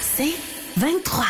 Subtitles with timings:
[0.00, 0.34] C'est
[0.78, 1.24] 23.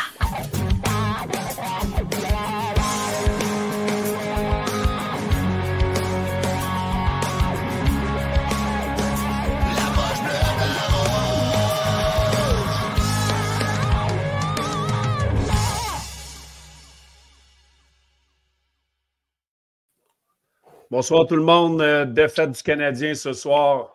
[20.90, 21.80] Bonsoir tout le monde.
[21.82, 23.94] Euh, défaite du Canadien ce soir.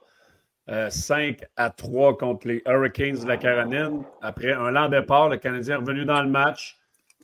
[0.67, 4.03] 5 euh, à 3 contre les Hurricanes de la Caroline.
[4.21, 6.77] Après un lent départ, le Canadien est revenu dans le match.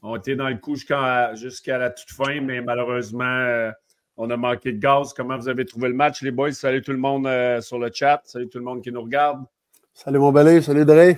[0.04, 3.72] On était dans le coup jusqu'à la toute fin, mais malheureusement, euh,
[4.18, 5.14] on a manqué de gaz.
[5.14, 6.54] Comment vous avez trouvé le match, les boys?
[6.54, 7.28] Salut tout le monde
[7.62, 8.22] sur le chat.
[8.26, 9.44] Salut tout le monde qui nous regarde.
[9.94, 10.62] Salut mon Bélé.
[10.62, 11.16] Salut Dre.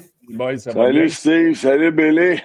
[0.58, 1.55] salut Steve.
[1.55, 2.41] Salut Bélé.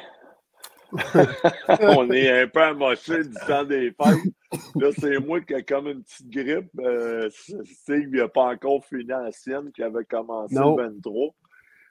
[1.81, 4.33] on est un peu amoché du temps des fêtes.
[4.77, 6.71] Là, c'est moi qui ai comme une petite grippe.
[6.81, 11.35] Euh, Steve n'a pas encore fini la sienne qui avait commencé le 23.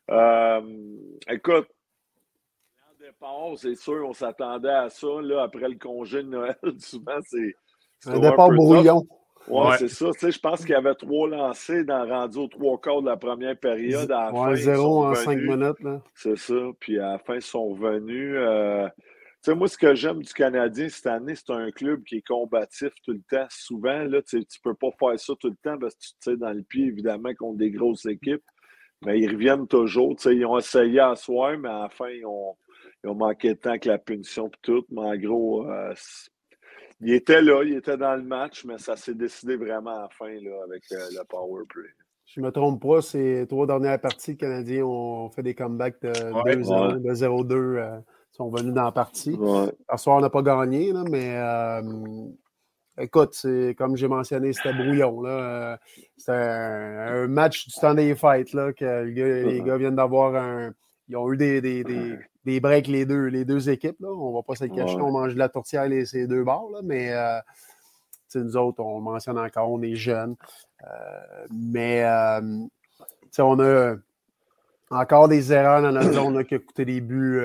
[0.09, 0.61] Euh,
[1.29, 1.67] écoute,
[2.89, 5.07] en départ, c'est sûr, on s'attendait à ça.
[5.21, 7.55] Là, après le congé de Noël, souvent, c'est.
[8.05, 9.07] Un départ brouillon.
[9.47, 10.11] Ouais, c'est ça.
[10.11, 13.07] Tu sais, je pense qu'il y avait trois lancés dans rendu aux trois quarts de
[13.07, 14.11] la première période.
[14.11, 15.77] À ouais, zéro en cinq minutes.
[16.13, 16.55] C'est ça.
[16.79, 18.35] Puis à la fin, ils sont revenus.
[18.35, 22.17] Euh, tu sais, moi, ce que j'aime du Canadien cette année, c'est un club qui
[22.17, 23.45] est combatif tout le temps.
[23.49, 26.31] Souvent, là, tu ne peux pas faire ça tout le temps parce que tu te
[26.31, 28.43] sais dans le pied, évidemment, contre des grosses équipes.
[29.05, 30.15] Mais ils reviennent toujours.
[30.15, 32.57] Tu sais, ils ont essayé à soir, mais à la fin, ils ont,
[33.03, 34.85] ils ont manqué de temps avec la punition et tout.
[34.89, 35.93] Mais en gros, euh,
[36.99, 40.09] il était là, il était dans le match, mais ça s'est décidé vraiment à la
[40.09, 41.89] fin là, avec euh, le power play.
[42.25, 46.01] Je ne me trompe pas, ces trois dernières parties, les Canadiens ont fait des comebacks
[46.01, 47.99] de 0-2, euh,
[48.31, 49.35] sont venus dans la partie.
[49.35, 49.71] Ouais.
[49.95, 51.81] soir, on n'a pas gagné, mais euh,
[52.97, 53.45] écoute,
[53.77, 55.21] comme j'ai mentionné, c'était brouillon.
[55.21, 55.79] Là.
[56.17, 60.73] C'était un, match du temps des fêtes là, que les gars viennent d'avoir un.
[61.07, 62.17] Ils ont eu des, des, des
[62.59, 63.99] breaks les deux, les deux équipes.
[63.99, 64.09] Là.
[64.09, 66.69] On ne va pas se cacher, on mange de la tourtière les, ces deux bords,
[66.71, 67.39] là, mais euh,
[68.35, 70.35] nous autres, on mentionne encore, on est jeunes.
[70.83, 72.41] Euh, mais euh,
[73.39, 73.95] on a
[74.89, 77.41] encore des erreurs dans notre zone qui a coûté des buts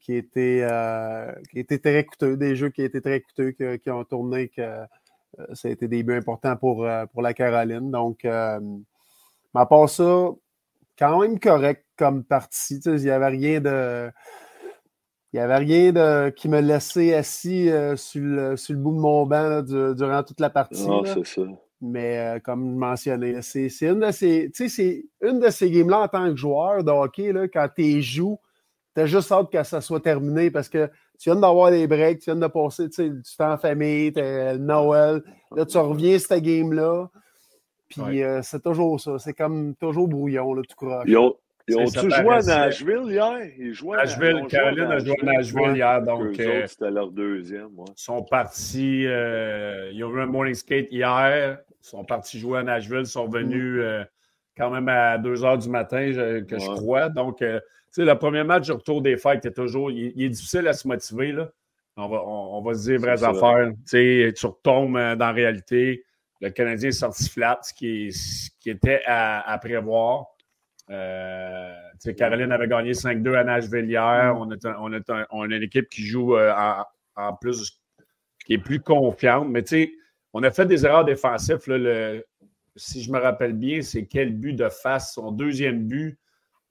[0.00, 0.66] qui, étaient,
[1.50, 4.84] qui très coûteux, des jeux qui étaient très coûteux, qui, ont tourné, que
[5.52, 7.90] ça a été des buts importants pour, pour la Caroline.
[7.90, 10.30] Donc, à part ça,
[10.98, 12.80] quand même correct comme partie.
[12.84, 14.10] il n'y avait rien de.
[15.32, 18.94] Il n'y avait rien de, qui me laissait assis euh, sur, le, sur, le, bout
[18.94, 20.86] de mon banc durant toute la partie.
[20.86, 21.42] Non, c'est ça.
[21.80, 26.30] Mais euh, comme je mentionnais, c'est une de ces, une de ces games-là en tant
[26.30, 28.38] que joueur de hockey, là, quand tu joues,
[28.94, 30.86] tu as juste hâte que ça soit terminé parce que
[31.18, 34.12] tu viens d'avoir des breaks, tu viens de passer du temps en famille,
[34.60, 35.20] Noël.
[35.50, 37.10] Là, tu reviens cette game-là.
[38.02, 39.18] Puis euh, c'est toujours ça.
[39.18, 41.04] C'est comme toujours brouillon, là, tout croche.
[41.06, 41.34] Ils ont,
[41.68, 43.38] ils ont-tu joué à Nashville hier?
[43.58, 46.02] Ils jouaient Nashville, Caroline a joué à Nashville hier.
[46.02, 47.70] Donc, euh, c'était leur deuxième.
[47.78, 49.06] Ils sont partis.
[49.06, 51.58] Euh, ils ont eu un morning skate hier.
[51.70, 53.00] Ils sont partis jouer à Nashville.
[53.00, 54.06] Ils sont venus mm.
[54.56, 56.12] quand même à 2 h du matin,
[56.48, 57.08] que je crois.
[57.08, 57.46] Donc, tu
[57.90, 59.90] sais, le premier match du retour des fêtes est toujours.
[59.90, 61.32] Il, est difficile à se motiver.
[61.32, 61.50] Là.
[61.96, 63.70] On, va, on, va se dire vraies affaires.
[63.70, 66.04] Tu sais, tu retombes dans la réalité
[66.40, 68.10] le Canadien est sorti flat, ce qui,
[68.60, 70.26] qui était à, prévoir.
[70.90, 71.74] Euh,
[72.16, 74.36] Caroline avait gagné 5-2 à Nashville hier.
[74.36, 74.48] On,
[75.30, 76.52] on, a une équipe qui joue euh,
[77.16, 77.80] en, plus,
[78.44, 79.48] qui est plus confiante.
[79.48, 79.64] Mais
[80.32, 81.58] on a fait des erreurs défensives.
[82.76, 85.14] si je me rappelle bien, c'est quel but de face?
[85.14, 86.18] Son deuxième but,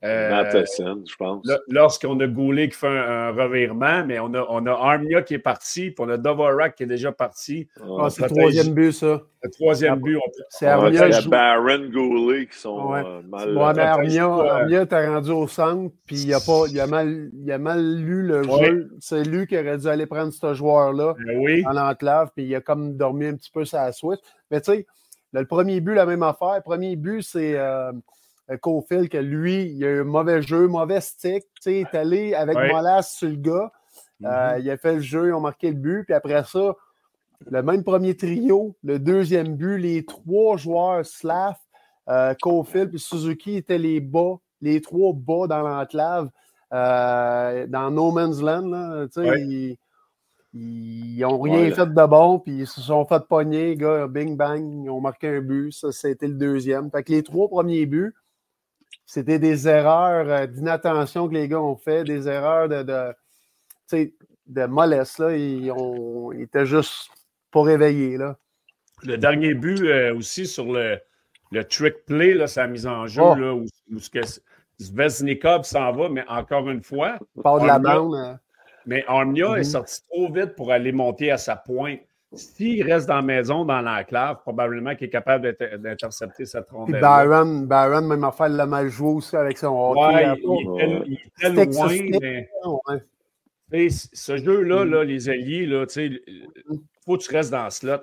[0.04, 1.46] euh, je pense.
[1.70, 5.40] Lorsqu'on a Goulet qui fait un, revirement, mais on a, on a Armia qui est
[5.40, 7.68] parti, puis on a Dvorak qui est déjà parti.
[7.82, 9.22] Ah, c'est le troisième but, ça.
[9.42, 10.20] Le troisième but.
[10.50, 11.08] C'est Armia.
[11.08, 13.04] Il y a Baron Goulet qui sont ouais.
[13.06, 13.58] euh, mal.
[13.58, 17.30] Ouais, mais Armia, Armia t'es rendu au centre, puis il a, pas, il a, mal,
[17.34, 18.92] il a mal lu le jeu.
[19.00, 21.64] C'est lui qui aurait dû aller prendre ce joueur-là ben oui.
[21.66, 24.20] en enclave, puis il a comme dormi un petit peu sur la switch.
[24.52, 24.86] Mais tu sais,
[25.32, 26.56] le premier but, la même affaire.
[26.56, 27.58] Le premier but, c'est.
[27.58, 27.92] Euh,
[28.62, 31.46] Cofield, que lui, il a eu un mauvais jeu, mauvais stick.
[31.66, 32.72] Il est allé avec ouais.
[32.72, 33.72] Molas sur le gars.
[34.24, 34.62] Euh, mm-hmm.
[34.62, 36.04] il a fait le jeu, ils ont marqué le but.
[36.06, 36.76] Puis après ça,
[37.50, 41.56] le même premier trio, le deuxième but, les trois joueurs Slav,
[42.10, 46.30] euh, et Suzuki étaient les bas, les trois bas dans l'enclave,
[46.74, 48.68] euh, dans No Man's Land.
[48.68, 49.08] Là,
[49.38, 49.78] ils,
[51.20, 54.90] n'ont rien fait de bon, puis ils se sont fait pogner, gars, bing bang, ils
[54.90, 55.72] ont marqué un but.
[55.72, 56.92] Ça, c'était le deuxième.
[56.92, 58.14] Fait que les trois premiers buts,
[59.06, 64.12] c'était des erreurs euh, d'inattention que les gars ont fait, des erreurs de, de,
[64.48, 65.20] de mollesse.
[65.20, 65.36] Là.
[65.36, 67.10] Ils, ont, étaient juste
[67.52, 68.18] pas réveillés.
[68.18, 68.38] Là.
[69.04, 71.00] Le dernier but euh, aussi sur le,
[71.52, 73.36] le trick play, là, sa mise en jeu, oh.
[73.36, 73.66] là, où,
[74.82, 77.18] Zveznikov s'en va, mais encore une fois.
[77.44, 78.16] Part de la bande.
[78.16, 78.34] Euh.
[78.86, 79.64] Mais Armia est mhm.
[79.64, 82.02] sorti trop vite pour aller monter à sa pointe.
[82.36, 87.00] S'il reste dans la maison, dans l'enclave, probablement qu'il est capable d'intercepter cette rondelle.
[87.00, 90.16] Byron, Byron, même affaire, l'a mal joué aussi avec son hockey.
[90.16, 90.36] Ouais,
[91.06, 91.50] il, est très
[92.64, 93.00] loin,
[93.72, 95.02] mais ce jeu-là, mhm.
[95.02, 98.02] les alliés, il faut que tu restes dans le slot.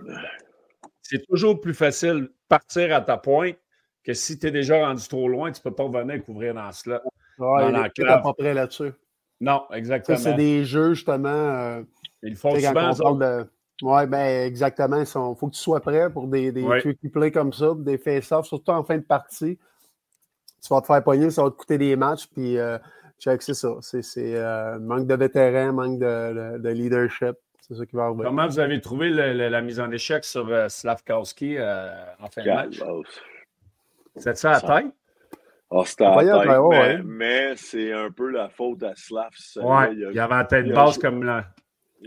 [1.00, 3.56] C'est toujours plus facile de partir à ta pointe
[4.04, 6.66] que si tu es déjà rendu trop loin, tu ne peux pas revenir couvrir dans
[6.66, 6.98] le slot.
[7.38, 8.92] Ouais, dans il pas prêt là-dessus.
[9.40, 10.18] Non, exactement.
[10.18, 11.28] c'est des jeux, justement.
[11.28, 11.82] Euh,
[12.22, 13.46] Ils font souvent.
[13.82, 15.00] Oui, ben exactement.
[15.00, 16.64] Il faut que tu sois prêt pour des, des
[17.12, 19.58] play comme ça, des face-offs, surtout en fin de partie.
[20.62, 22.78] Tu vas te faire pogner, ça va te coûter des matchs, puis euh,
[23.18, 23.76] check, c'est ça.
[23.80, 27.36] C'est euh, manque de vétérans, manque de, leadership.
[27.60, 28.24] C'est ça qui va arriver.
[28.24, 32.82] Comment vous avez trouvé la mise en échec sur euh, Slavkowski en fin de match?
[34.16, 34.92] C'est ça à tête?
[35.72, 39.30] Ah, c'était à tête, mais, c'est un peu la faute à Slav.
[39.62, 41.46] Oui, il, y avait un tête basse comme là.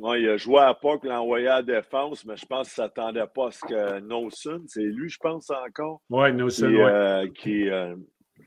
[0.01, 2.83] Oui, il a joué à pas que l'envoyé à la défense, mais je pense qu'il
[2.83, 6.01] ne s'attendait pas à ce que Nosun, c'est lui, je pense encore.
[6.09, 7.95] Oui, Nosun, qui, euh, qui euh,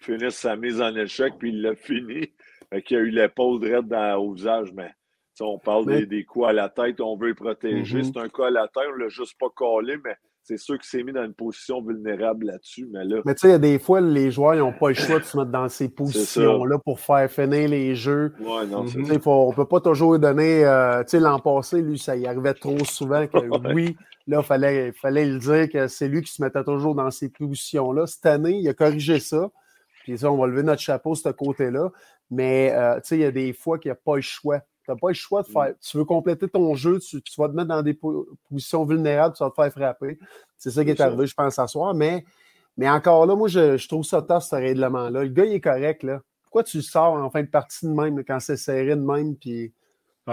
[0.00, 2.32] finisse sa mise en échec, puis il l'a fini.
[2.84, 4.90] qui a eu l'épaule droite dans, au visage, mais
[5.40, 8.00] on parle des, des, coups à la tête, on veut le protéger.
[8.00, 8.12] Mm-hmm.
[8.12, 10.16] C'est un coup à la tête, on ne l'a juste pas collé, mais
[10.46, 12.88] c'est sûr qu'il s'est mis dans une position vulnérable là-dessus.
[12.92, 13.20] Mais là.
[13.24, 15.24] Mais tu sais, il y a des fois, les joueurs n'ont pas le choix de
[15.24, 18.32] se mettre dans ces positions-là pour faire finir les jeux.
[18.38, 19.20] Ouais, non, mhm.
[19.20, 20.64] faut, on ne peut pas toujours donner.
[20.64, 23.38] Euh, tu sais, l'an passé, lui, ça y arrivait trop souvent que
[23.74, 23.96] oui,
[24.28, 27.28] là, il fallait, fallait le dire que c'est lui qui se mettait toujours dans ces
[27.28, 28.06] positions-là.
[28.06, 29.50] Cette année, il a corrigé ça.
[30.04, 31.90] Puis ça, on va lever notre chapeau de ce côté-là.
[32.30, 34.60] Mais euh, tu sais, il y a des fois qu'il n'y a pas le choix.
[34.86, 35.74] Tu n'as pas le choix de faire.
[35.80, 37.98] Tu veux compléter ton jeu, tu, vas te mettre dans des
[38.48, 40.18] positions vulnérables, tu vas te faire frapper.
[40.56, 41.92] C'est ça qui est, arrivé, je pense, à soir.
[41.92, 42.24] Mais,
[42.76, 45.24] mais encore là, moi, je, trouve ça tough, ce règlement-là.
[45.24, 46.04] Le gars, il est correct.
[46.04, 46.20] Là.
[46.44, 49.34] Pourquoi tu sors en fin de partie de même, quand c'est serré de même?
[49.34, 49.72] Puis...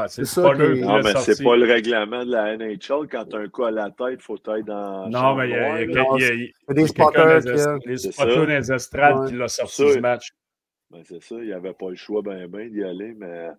[0.07, 0.43] c'est ça.
[0.43, 3.07] Pas le, non, mais c'est pas le règlement de la NHL.
[3.11, 5.09] Quand tu as un coup à la tête, il faut être dans.
[5.09, 7.39] Non, mais il y a, il y a, y a des spotters.
[7.85, 10.31] Les spotters des estrades qui l'ont sorti du match.
[10.93, 13.49] Ben, c'est ça, il n'y avait pas le choix ben, ben d'y aller, mais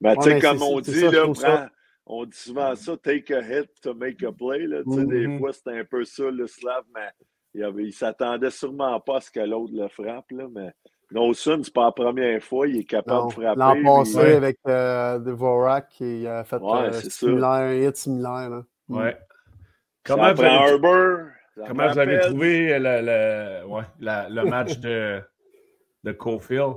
[0.00, 1.70] mais tu sais, comme on dit, là,
[2.06, 4.66] on dit souvent ça, take a hit to make a play.
[4.66, 5.38] Là, Des mm-hmm.
[5.38, 7.08] fois, c'était un peu ça, le Slav, mais
[7.54, 10.30] il, il s'attendait sûrement pas à ce que l'autre le frappe.
[10.30, 10.72] Là, mais
[11.10, 13.58] Nelson, c'est pas la première fois, il est capable de frapper.
[13.58, 18.50] L'an passé, avec euh, Dvorak, qui a fait ouais, euh, similaire, un hit similaire.
[18.50, 18.64] Là.
[18.88, 18.96] Mm.
[18.96, 19.16] Ouais.
[20.04, 20.78] Comment, vous avez,
[21.66, 25.22] comment vous avez trouvé le, le, ouais, la, le match de,
[26.02, 26.74] de Cofield?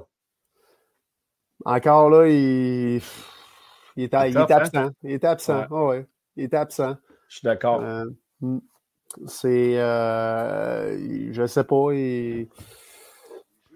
[1.65, 3.01] Encore là, il,
[3.95, 4.89] il, est, il est, absent.
[5.04, 5.59] Il est absent.
[5.59, 5.68] Ouais.
[5.71, 6.06] Oh, ouais.
[6.36, 6.95] Il est absent.
[7.27, 7.81] Je suis d'accord.
[7.81, 8.06] Euh,
[9.25, 9.80] c'est.
[9.80, 11.94] Euh, je sais pas.
[11.94, 12.48] Il...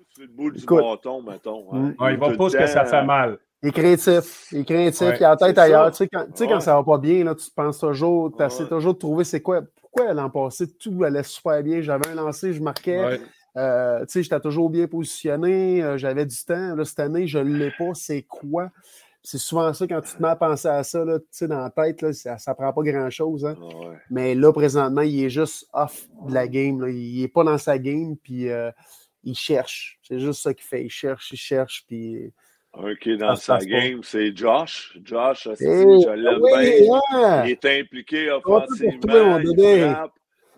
[0.10, 1.66] Sur le bout du bâton, mettons.
[1.74, 1.94] Hein.
[2.12, 3.40] Il va pas ce que ça fait mal.
[3.64, 4.48] Il est créatif.
[4.52, 5.14] Il est créatif.
[5.20, 5.92] il a la tête ailleurs.
[5.92, 8.44] Tu sais, quand, tu sais, quand ça va pas bien, là, tu penses toujours, tu
[8.44, 9.62] essaies toujours de trouver c'est quoi.
[9.80, 11.82] Pourquoi l'an passé, tout allait super bien.
[11.82, 13.20] J'avais un lancé, je marquais.
[13.58, 16.76] Euh, j'étais toujours bien positionné, euh, j'avais du temps.
[16.76, 17.94] Là, cette année, je ne l'ai pas.
[17.94, 18.70] C'est quoi?
[19.24, 22.02] C'est souvent ça, quand tu te mets à penser à ça, là, dans la tête,
[22.02, 23.46] là, ça ne prend pas grand-chose.
[23.46, 23.56] Hein.
[23.62, 26.82] Ah Mais là, présentement, il est juste off de la game.
[26.82, 26.90] Là.
[26.90, 28.72] Il n'est pas dans sa game, puis euh,
[29.24, 30.00] il cherche.
[30.02, 30.86] C'est juste ça qu'il fait.
[30.86, 32.34] Il cherche, il cherche, puis...
[32.74, 34.98] Un qui est dans sa game, c'est Josh.
[35.04, 37.44] Josh, je l'aime bien?
[37.46, 39.40] Il est impliqué offensivement.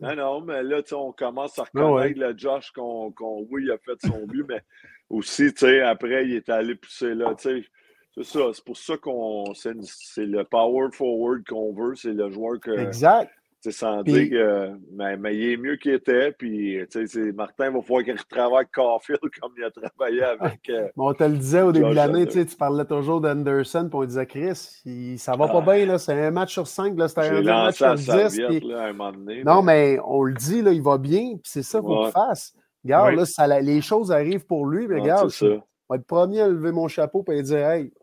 [0.01, 3.13] Non, non, mais là, on commence à ah reconnaître le Josh qu'on,
[3.49, 4.61] oui, il a fait son but, mais
[5.09, 7.67] aussi, tu sais, après, il est allé pousser là, tu sais.
[8.15, 9.73] C'est ça, c'est pour ça qu'on c'est,
[10.17, 12.71] le power forward qu'on veut, c'est le joueur que.
[12.71, 13.31] Exact.
[13.63, 14.71] C'est sans dire que.
[14.91, 16.33] Mais, mais, il est mieux qu'il était.
[16.33, 20.69] Puis, tu sais, Martin va falloir qu'il retravaille avec Caulfield comme il a travaillé avec.
[20.69, 23.87] Euh, on te le disait au début de l'année, tu parlais toujours d'Anderson.
[23.89, 25.73] Puis on disait, Chris, il, ça va pas ah.
[25.73, 25.85] bien.
[25.85, 26.97] Là, c'est un match sur cinq.
[26.97, 28.37] Là, c'était un match sur dix.
[28.65, 29.97] là, un moment donné, non, mais...
[30.03, 31.37] on le dit, là, il va bien.
[31.41, 32.53] Puis c'est ça qu'il faut qu'il fasse.
[32.83, 34.89] Regarde, là, ça, les choses arrivent pour lui.
[34.89, 37.93] Mais regarde, je vais être le premier à lever mon chapeau et dire, hey,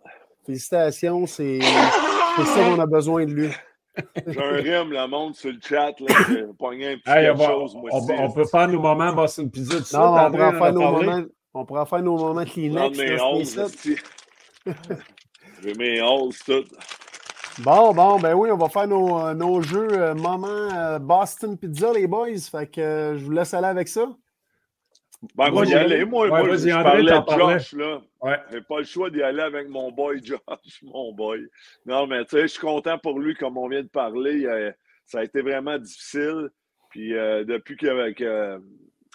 [0.47, 3.51] félicitations, c'est ça qu'on a besoin de lui.
[4.27, 5.93] J'ai un rime, le monde sur le chat.
[6.01, 6.15] Là,
[6.59, 9.79] pogné un petit hey, on, chose, moi on, on, peut faire nos moments Boston Pizza
[9.79, 12.99] tout non, on pourra, faire nos moments, on pourra faire nos moments Kleenex.
[12.99, 13.77] mes 11,
[15.63, 16.65] J'ai mes 11 tout.
[17.59, 21.59] Bon, bon, ben oui, on va faire nos, euh, nos jeux euh, moments euh, Boston
[21.59, 22.39] Pizza, les boys.
[22.51, 24.07] Fait que je vous laisse aller avec ça.
[25.35, 26.05] Ben, moi, y aller.
[26.05, 28.01] Moi, moi je parlais de Josh, là.
[28.23, 28.39] Ouais.
[28.51, 31.47] J'ai pas le choix d'y aller avec mon boy Josh, mon boy.
[31.85, 34.47] Non, mais tu sais, je suis content pour lui, comme on vient de parler.
[35.05, 36.49] ça a été vraiment difficile.
[36.91, 38.61] Puis euh, depuis que,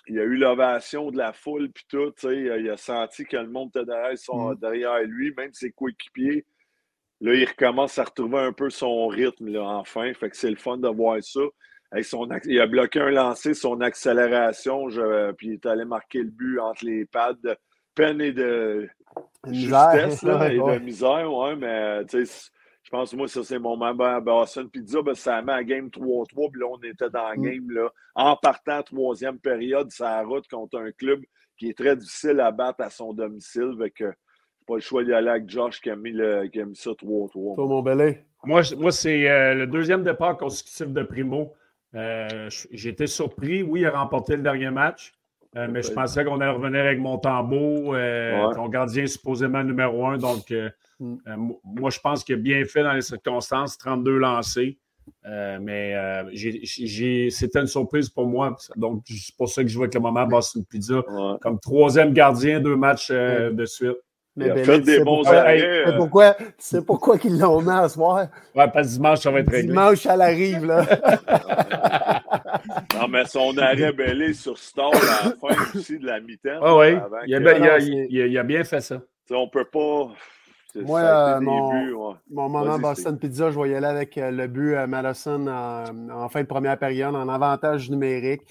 [0.07, 2.13] il a eu l'ovation de la foule, puis tout.
[2.23, 4.59] Il a senti que le monde était derrière, son, mm.
[4.59, 6.45] derrière lui, même ses coéquipiers.
[7.21, 10.13] Là, il recommence à retrouver un peu son rythme, là, enfin.
[10.13, 11.41] Fait que c'est le fun de voir ça.
[12.03, 14.87] Son, il a bloqué un lancer, son accélération,
[15.37, 17.55] puis il est allé marquer le but entre les pads de
[17.93, 18.89] peine et de
[19.47, 22.01] justesse là, et de misère, ouais, mais
[22.85, 25.01] je pense moi, ça, c'est mon moment à Boston Pizza.
[25.01, 27.41] Ben, ça met à game 3-3, puis là, on était dans la mm.
[27.41, 31.21] game, là, en partant troisième période, ça route contre un club
[31.57, 33.75] qui est très difficile à battre à son domicile.
[33.79, 34.13] Fait que
[34.67, 36.91] pas le choix d'y aller avec Josh qui a mis, le, qui a mis ça
[36.91, 37.55] 3-3.
[37.55, 38.23] Toi, mon belé.
[38.43, 41.53] Moi, moi c'est euh, le deuxième départ consécutif de Primo.
[41.95, 43.63] Euh, été surpris.
[43.63, 45.13] Oui, il a remporté le dernier match,
[45.55, 50.17] euh, mais je pensais qu'on allait revenir avec Montembeau, euh, ton gardien supposément numéro un.
[50.17, 50.53] Donc,
[50.99, 51.15] mm.
[51.63, 54.77] moi, je pense qu'il a bien fait dans les circonstances, 32 lancés.
[55.23, 55.95] mais
[57.29, 58.57] c'était une surprise pour moi.
[58.75, 61.01] Donc, c'est pour ça que je vois avec le moment Boston Pizza
[61.41, 63.97] comme troisième gardien, deux matchs de suite.
[64.35, 65.83] Mais il a fait des bons arrêts.
[65.85, 68.27] C'est pourquoi, c'est pourquoi qu'ils l'ont mis à soir?
[68.53, 69.69] Ouais, parce que dimanche, ça va être réglé.
[69.69, 70.85] Dimanche, elle arrive, là.
[72.99, 76.59] non, mais son arrêt belé sur Star à la fin aussi de la mi-temps.
[76.61, 79.01] Ah oui, il, il, a bien fait ça.
[79.31, 80.09] On on peut pas.
[80.81, 81.95] Moi, euh, mon, buts,
[82.29, 86.41] mon moment Boston Pizza, je voyais là avec euh, le but à Madison en, fin
[86.41, 88.41] de première période, en avantage numérique.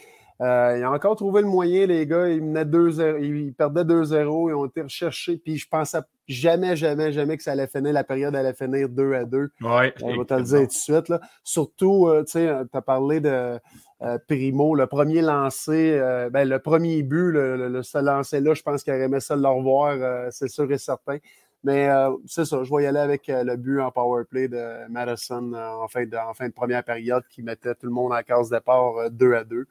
[0.41, 2.29] Euh, ils ont encore trouvé le moyen, les gars.
[2.29, 4.51] Ils, menaient 2 ils perdaient 2-0.
[4.51, 5.37] Ils ont été recherchés.
[5.37, 7.93] Puis je pensais jamais, jamais, jamais que ça allait finir.
[7.93, 9.51] La période allait finir 2 à 2.
[9.61, 11.09] Ouais, On va te le dire tout de suite.
[11.09, 11.21] Là.
[11.45, 13.59] Surtout, euh, tu sais, tu as parlé de
[14.03, 15.99] euh, Primo, le premier lancé,
[16.33, 19.49] ben, le premier but, le, le, ce lancé-là, je pense qu'il aurait aimé ça le
[19.49, 21.19] revoir, c'est sûr et certain.
[21.63, 21.89] Mais
[22.27, 25.89] c'est ça, je vais y aller avec le but en power play de Madison en,
[25.89, 29.11] fin de, en fin de première période qui mettait tout le monde la case départ
[29.11, 29.67] 2 à 2.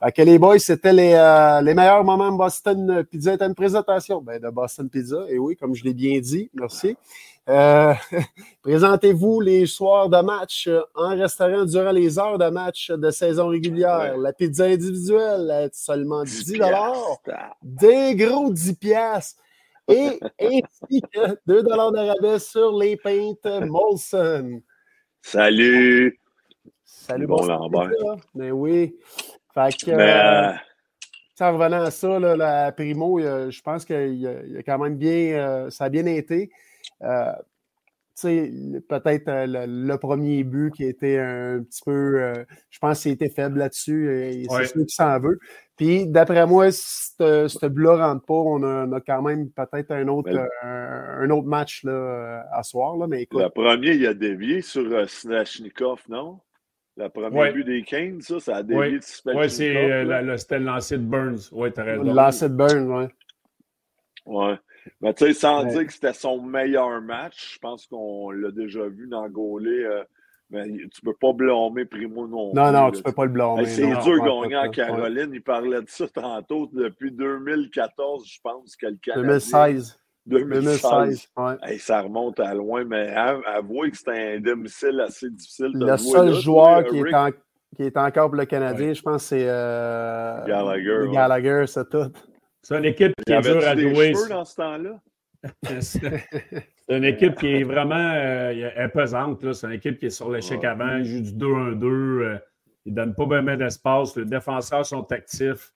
[0.00, 3.32] Fait les boys, c'était les, euh, les meilleurs moments de Boston Pizza.
[3.32, 4.20] C'était une présentation?
[4.20, 5.26] Ben, de Boston Pizza.
[5.28, 6.96] Et oui, comme je l'ai bien dit, merci.
[7.48, 7.94] Euh,
[8.62, 14.16] présentez-vous les soirs de match en restaurant durant les heures de match de saison régulière.
[14.16, 16.52] La pizza individuelle est seulement 10
[17.62, 19.40] Des gros 10 piastres.
[19.88, 24.62] Et ainsi que 2 de rabais sur les peintes Molson.
[25.20, 26.18] Salut!
[26.84, 27.90] Salut, bon Lambert.
[28.34, 28.96] Mais ben oui.
[29.54, 30.52] Fait que, euh,
[31.40, 35.70] en revenant à ça, là, la Primo, je pense qu'il a, quand même bien, euh,
[35.70, 36.50] ça a bien été.
[37.02, 37.32] Euh,
[38.22, 42.32] peut-être le, premier but qui était un petit peu,
[42.70, 45.40] je pense qu'il était faible là-dessus et c'est celui qui s'en veut.
[45.76, 50.06] Puis d'après moi, si ce but-là ne rentre pas, on a, quand même peut-être un
[50.06, 50.30] autre,
[50.62, 52.96] un, autre match là, à soir.
[52.96, 56.38] Là, mais Le premier, il a dévié sur Snashnikov, non?
[56.96, 60.66] Le premier but des Kane, ça, ça a dévié de Oui, c'est euh, c'était le
[60.66, 61.48] lancer de Burns.
[61.50, 62.02] Oui, t'as raison.
[62.02, 63.04] Le lancer de Burns, oui.
[64.26, 64.54] Oui.
[65.00, 68.86] Mais tu sais, sans dire que c'était son meilleur match, je pense qu'on l'a déjà
[68.88, 69.84] vu dans Gaulé.
[69.84, 70.04] Euh,
[70.50, 73.64] mais tu peux pas blâmer Primo non Non, non, tu peux pas le blâmer.
[73.64, 75.30] c'est dur gagner à Caroline.
[75.32, 79.28] Il parlait de ça tantôt depuis 2014, je pense, que le Canadien.
[79.28, 80.01] 2016.
[80.26, 81.28] 2016.
[81.78, 85.72] ça remonte à loin, mais avouez que c'était un domicile assez difficile.
[85.74, 87.30] De le seul joueur qui, est en,
[87.76, 91.10] qui est encore pour le Canadien, je pense, c'est euh, Gallagher.
[91.12, 92.12] Gallagher, c'est tout.
[92.62, 94.12] C'est une équipe qui est dure à jouer.
[94.28, 95.00] dans ce temps-là?
[95.80, 96.22] c'est
[96.88, 99.52] une équipe qui est vraiment euh, pesante.
[99.52, 100.98] C'est une équipe qui est sur l'échec avant.
[100.98, 101.84] Il joue du 2-1-2.
[101.84, 102.38] Euh,
[102.84, 104.16] il ne donne pas bien d'espace.
[104.16, 105.72] Les défenseurs sont actifs.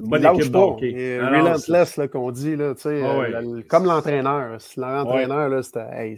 [0.00, 4.58] C'est une bonne équipe de relentless qu'on dit, là, tu sais, ah euh, comme l'entraîneur.
[4.76, 6.16] L'entraîneur, là, c'était, hey,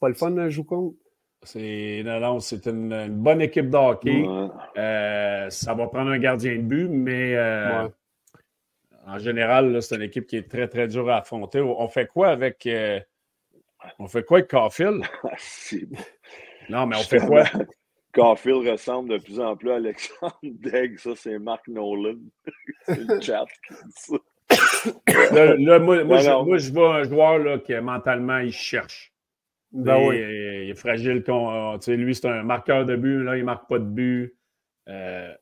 [0.00, 0.96] pas le fun, de jouer contre?
[1.42, 4.26] C'est, non, non, c'est une, bonne équipe de hockey.
[4.76, 7.88] Euh, ça va prendre un gardien de but, mais euh,
[9.06, 11.60] en général, c'est une équipe qui est très, très dure à affronter.
[11.60, 12.68] On fait quoi avec.
[13.98, 15.02] on fait quoi avec Caulfield?
[16.68, 17.44] non, mais on fait quoi?
[18.12, 20.98] Caulfield ressemble de plus en plus à Alexandre Degg.
[20.98, 22.18] Ça, c'est Mark Nolan.
[22.86, 23.46] c'est le chat
[25.06, 29.12] là, moi, moi, je, je, vois un joueur là, qui mentalement, il cherche.
[29.72, 30.16] Ben oui.
[30.16, 31.22] il, est fragile.
[31.28, 33.22] Euh, lui, c'est un marqueur de but.
[33.22, 34.36] Là, il ne marque pas de but.
[34.88, 35.32] Euh,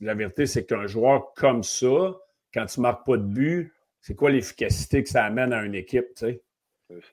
[0.00, 2.16] la vérité, c'est qu'un joueur comme ça,
[2.52, 5.74] quand tu ne marques pas de but, c'est quoi l'efficacité que ça amène à une
[5.76, 6.06] équipe?
[6.16, 6.42] sais?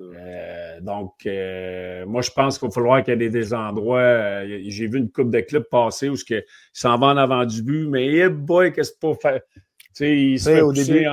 [0.02, 4.00] Euh, donc, euh, moi, je pense qu'il va falloir qu'il y ait des, endroits.
[4.00, 6.44] Euh, j'ai vu une coupe de clips passer où il
[6.74, 9.42] s'en va en avant du but, mais hey boy, qu'est-ce qu'il faut faire?
[10.00, 11.08] Il se au, début,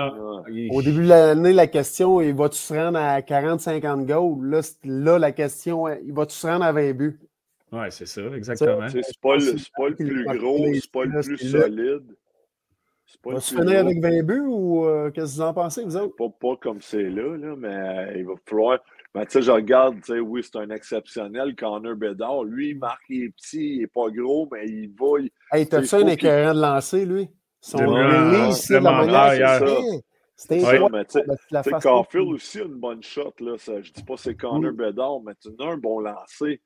[0.71, 4.45] au début de l'année, la question il va-tu se rendre à 40-50 goals?
[4.45, 7.19] Là, là, la question il va-tu se rendre à 20 buts?
[7.73, 8.87] Oui, c'est ça, exactement.
[8.91, 12.15] C'est pas, le, pas le plus gros, c'est pas le plus solide.
[13.25, 16.17] Va se finir avec 20 buts ou euh, qu'est-ce que vous en pensez, vous autres?
[16.17, 18.79] Pas, pas comme c'est là, là, mais euh, il va falloir.
[19.15, 22.45] Mais tu sais, je regarde, tu sais, oui, c'est un exceptionnel, Connor Bedard.
[22.45, 25.21] Lui, il marque, il est petit, il n'est pas gros, mais il va.
[25.21, 27.29] Il, hey, t'as ça un écœurant de lancer, lui?
[27.61, 29.63] Son release, c'est la manière.
[30.37, 33.57] C'était ouais, mais tu sais, Caulfield aussi une bonne shot, là.
[33.57, 36.61] Ça, je dis pas c'est Connor Bedard, mais tu as un bon lancer.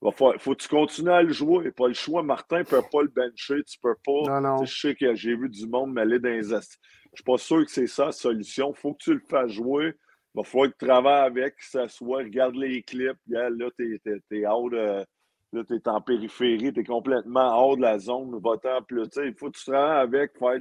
[0.00, 1.72] Il faut, faut que tu continues à le jouer.
[1.72, 2.22] Pas le choix.
[2.22, 3.62] Martin ne peut pas le bencher.
[3.64, 4.40] Tu peux pas.
[4.40, 4.64] Non, non.
[4.64, 7.64] Je sais que j'ai vu du monde m'aller dans les Je ne suis pas sûr
[7.64, 8.72] que c'est ça la solution.
[8.76, 9.92] Il faut que tu le fasses jouer.
[10.34, 12.18] Il va falloir que tu travailles avec, que ça soit.
[12.18, 13.18] Regarde les clips.
[13.26, 16.72] Là, tu es, là, tu es en périphérie.
[16.72, 18.38] Tu es complètement hors de la zone.
[18.40, 19.08] Votant plus.
[19.16, 20.60] Il faut que tu travailles avec, faire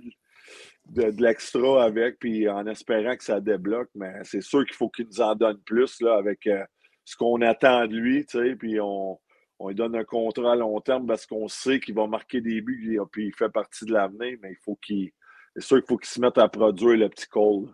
[0.85, 3.89] de, de l'extra avec, puis en espérant que ça débloque.
[3.93, 6.63] Mais c'est sûr qu'il faut qu'il nous en donne plus là, avec euh,
[7.05, 8.25] ce qu'on attend de lui.
[8.57, 9.19] Puis on
[9.59, 12.61] on lui donne un contrat à long terme parce qu'on sait qu'il va marquer des
[12.61, 15.11] buts puis il fait partie de l'avenir, mais il faut qu'il.
[15.55, 17.69] C'est sûr qu'il faut qu'il se mette à produire le petit Cole.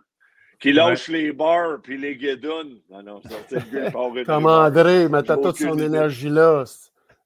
[0.58, 2.80] Qu'il lâche les bars puis les guédounes.
[2.90, 6.64] Non, non, c'est le Comme André, mais t'as toute son énergie là.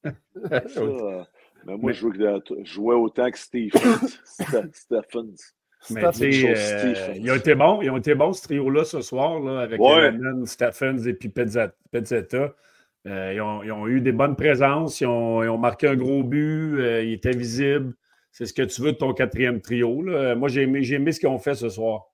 [0.03, 2.07] mais moi, je
[2.65, 4.19] jouais autant que Stephens.
[4.73, 5.55] Stephens.
[5.91, 9.61] Mais euh, ils ont été bons, ils ont été bons ce trio-là ce soir là,
[9.61, 10.13] avec ouais.
[10.45, 12.53] Stephens et puis Pezzetta.
[13.09, 13.33] Euh,
[13.65, 17.37] ils, ont, eu des bonnes présences, ils ont, marqué un gros but, euh, ils étaient
[17.37, 17.95] visibles.
[18.33, 20.03] C'est ce que tu veux de ton quatrième trio.
[20.37, 22.05] Moi, j'ai aimé, aimé, ce qu'ils ont fait ce soir.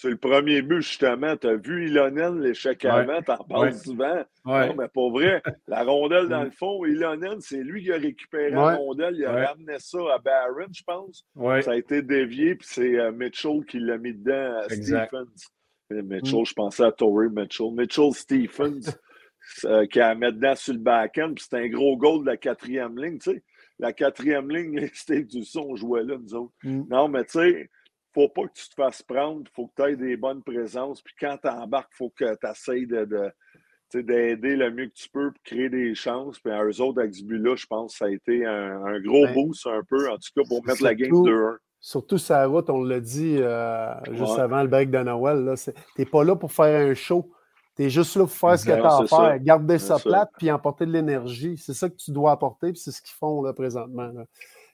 [0.00, 4.24] Sur le premier but, justement, tu as vu Ilonen, l'échec avant, t'en parles souvent.
[4.46, 5.42] Non, mais pas vrai.
[5.68, 9.16] La rondelle, dans le fond, Ilonen, c'est lui qui a récupéré la rondelle.
[9.18, 11.26] Il a ramené ça à Barron, je pense.
[11.62, 15.50] Ça a été dévié, puis c'est euh, Mitchell qui l'a mis dedans à Stephens.
[15.90, 16.46] Mitchell, mm.
[16.46, 17.70] je pensais à Tory Mitchell.
[17.72, 18.96] Mitchell Stephens.
[19.64, 21.32] Euh, qui a à mettre dedans sur le back-end.
[21.34, 23.18] Puis c'était un gros goal de la quatrième ligne.
[23.18, 23.42] Tu sais.
[23.78, 26.52] La quatrième ligne, c'était du son, on jouait là, nous autres.
[26.62, 26.82] Mm.
[26.88, 27.70] Non, mais tu sais,
[28.12, 29.50] faut pas que tu te fasses prendre.
[29.54, 31.02] faut que tu aies des bonnes présences.
[31.02, 33.06] Puis quand tu embarques, il faut que tu essayes de,
[33.94, 36.38] d'aider le mieux que tu peux pour créer des chances.
[36.38, 39.26] Puis à eux autres, avec ce but-là, je pense que ça a été un, gros
[39.26, 41.56] ben, boost un peu, en tout cas, pour mettre la game 2-1.
[41.82, 45.54] Surtout sa route, on l'a dit euh, juste avant le break de Noël.
[45.56, 47.32] Tu n'es pas là pour faire un show.
[47.76, 50.30] Tu es juste là pour faire ce que tu as à faire, garder ça, plate,
[50.38, 51.56] puis emporter de l'énergie.
[51.56, 54.10] C'est ça que tu dois apporter, puis c'est ce qu'ils font là, présentement.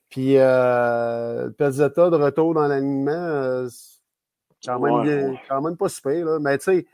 [0.09, 3.69] Puis euh, Pezzetta de retour dans l'alignement, euh,
[4.65, 6.25] quand, même quand même pas super.
[6.25, 6.39] Là.
[6.41, 6.87] Mais tu sais,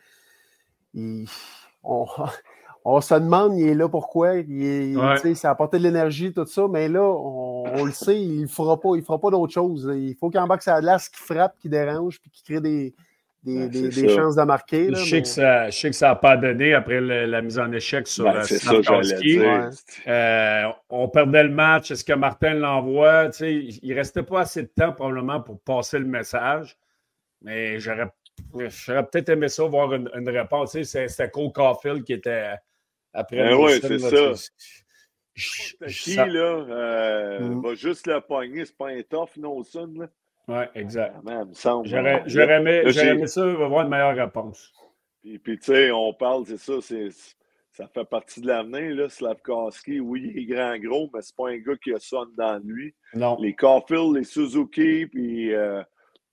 [1.82, 2.06] on,
[2.84, 4.36] on, se demande, il est là pourquoi.
[4.36, 5.34] Il, ouais.
[5.34, 8.80] Ça a apporté de l'énergie, tout ça, mais là, on, le sait, il ne fera
[8.80, 9.90] pas, il fera pas d'autre chose.
[9.94, 12.94] Il faut qu'il embarque sa glace qui frappe, qui dérange, puis qui crée des,
[13.44, 14.88] des, des, chances de marquer.
[14.94, 17.72] je, sais que ça, je sais que ça n'a pas donné après la mise en
[17.72, 19.70] échec sur ben, euh,
[20.06, 21.90] euh, on perdait le match.
[21.90, 23.30] Est-ce que Martin l'envoie?
[23.40, 26.76] Il ne restait pas assez de temps probablement pour passer le message.
[27.40, 28.10] Mais j'aurais
[28.52, 30.80] peut-être aimé ça, voir une, une réponse.
[30.80, 32.54] C'était Cole Caulfield qui était
[33.12, 33.36] après.
[33.38, 34.48] Ben oui, c'est ça.
[35.34, 37.62] Qui, là, euh, mm.
[37.62, 40.08] va juste le pogner, c'est pas un tough, Nelson, là.
[40.52, 41.16] Oui, exact.
[42.26, 44.72] J'aurais aimé, ça, avoir une meilleure réponse.
[45.22, 47.08] Puis, puis tu sais, on parle, c'est ça, c'est
[47.72, 49.98] ça fait partie de l'avenir, là, Slavkowski.
[50.00, 52.94] Oui, il est grand gros, mais c'est pas un gars qui a ça dans lui.
[53.14, 53.38] Non.
[53.40, 55.82] Les Caulfield, les Suzuki, puis euh,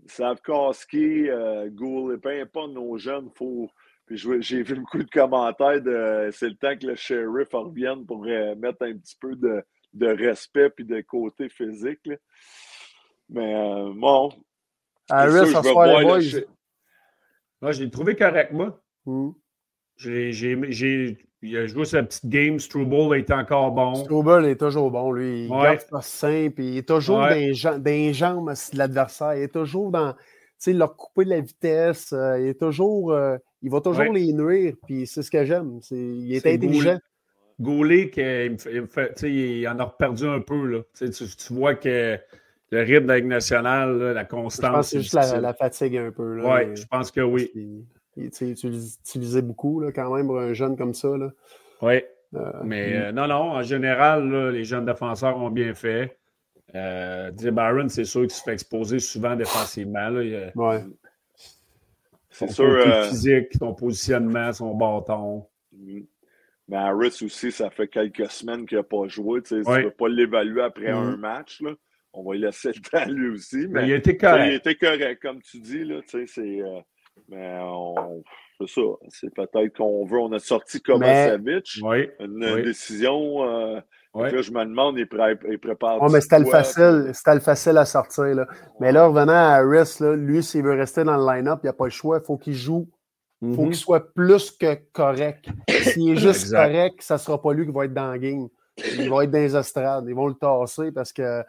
[0.07, 3.69] Slavkowski, euh, Gould, peu importe nos jeunes, faut.
[4.05, 8.25] Puis j'ai vu beaucoup de commentaires de c'est le temps que le sheriff revienne pour
[8.25, 11.99] euh, mettre un petit peu de, de respect puis de côté physique.
[12.05, 12.15] Là.
[13.29, 14.31] Mais euh, bon.
[15.09, 16.45] Harris, ça se les boys.
[17.61, 18.79] Moi, je l'ai trouvé correct, moi.
[19.05, 19.31] Mm.
[19.97, 22.59] J'ai, il a joué sa petite game.
[22.59, 23.95] Struble est encore bon.
[23.95, 25.45] Struble est toujours bon, lui.
[25.45, 25.77] Il ouais.
[25.77, 26.61] garde simple.
[26.61, 29.35] Il est toujours dans, les jambes, de l'adversaire.
[29.35, 30.13] Il est toujours dans.
[30.13, 32.13] Tu sais, leur couper de la vitesse.
[32.13, 33.11] Euh, il est toujours.
[33.11, 34.73] Euh, il va toujours les nuire.
[34.85, 35.79] Puis c'est ce que j'aime.
[35.91, 36.99] il est, intelligent.
[37.59, 38.57] Goulet, il,
[39.23, 40.65] il, en a perdu un peu.
[40.65, 40.79] Là.
[40.97, 42.17] Tu, tu vois que
[42.71, 44.69] le rythme de la Ligue nationale, la constance.
[44.69, 46.41] Je pense que c'est juste la, fatigue un peu.
[46.41, 47.51] Oui, je pense que oui.
[48.15, 51.09] Il, utilisait beaucoup là, quand même pour un jeune comme ça.
[51.81, 52.01] Oui.
[52.35, 56.17] Euh, mais euh, non, non, en général, les jeunes défenseurs ont bien fait.
[56.75, 60.09] Euh, Byron, c'est sûr qu'il se fait exposer souvent défensivement.
[60.11, 60.35] Oui.
[62.29, 62.65] C'est sûr.
[62.65, 65.45] Euh, physique, son positionnement, son bâton.
[65.73, 66.01] Mm.
[66.67, 69.41] Mais Harris aussi, ça fait quelques semaines qu'il n'a pas joué.
[69.41, 71.19] Tu ne peux pas l'évaluer après un mm.
[71.19, 71.61] match.
[71.61, 71.71] Là
[72.19, 73.67] on va lui laisser le temps lui aussi.
[73.69, 74.47] Mais, il était correct.
[74.47, 75.83] Il était correct, comme tu dis.
[75.83, 76.79] Là, c'est, euh,
[77.29, 78.23] Mais on,
[78.59, 78.81] c'est ça.
[79.09, 80.19] C'est peut-être qu'on veut.
[80.19, 81.79] On a sorti Kovacevic.
[81.81, 83.43] Oui, une décision.
[83.47, 83.79] Euh,
[84.15, 85.99] là, je me demande, il, prépare.
[86.01, 88.23] Oh, mais c'était le, facile, c'était le facile à sortir.
[88.23, 88.47] Là.
[88.79, 91.69] Mais là, revenant à Harris, là, lui, s'il veut rester dans le line-up, il n'y
[91.69, 92.19] a pas le choix.
[92.21, 92.89] Il faut qu'il joue.
[93.41, 93.69] Il faut mhm.
[93.69, 95.45] qu'il soit plus que correct.
[95.69, 98.49] S'il est juste correct, ça ne sera pas lui qui va être dans le game.
[98.97, 100.05] Il va être dans les estrades.
[100.07, 101.43] Ils vont le tasser parce que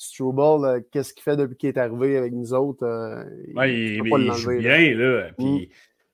[0.00, 2.86] Struble, euh, qu'est-ce qu'il fait depuis qu'il est arrivé avec nous autres?
[2.86, 3.24] Euh,
[3.66, 5.30] il, il, joue bien, là.
[5.36, 5.66] Puis, mm.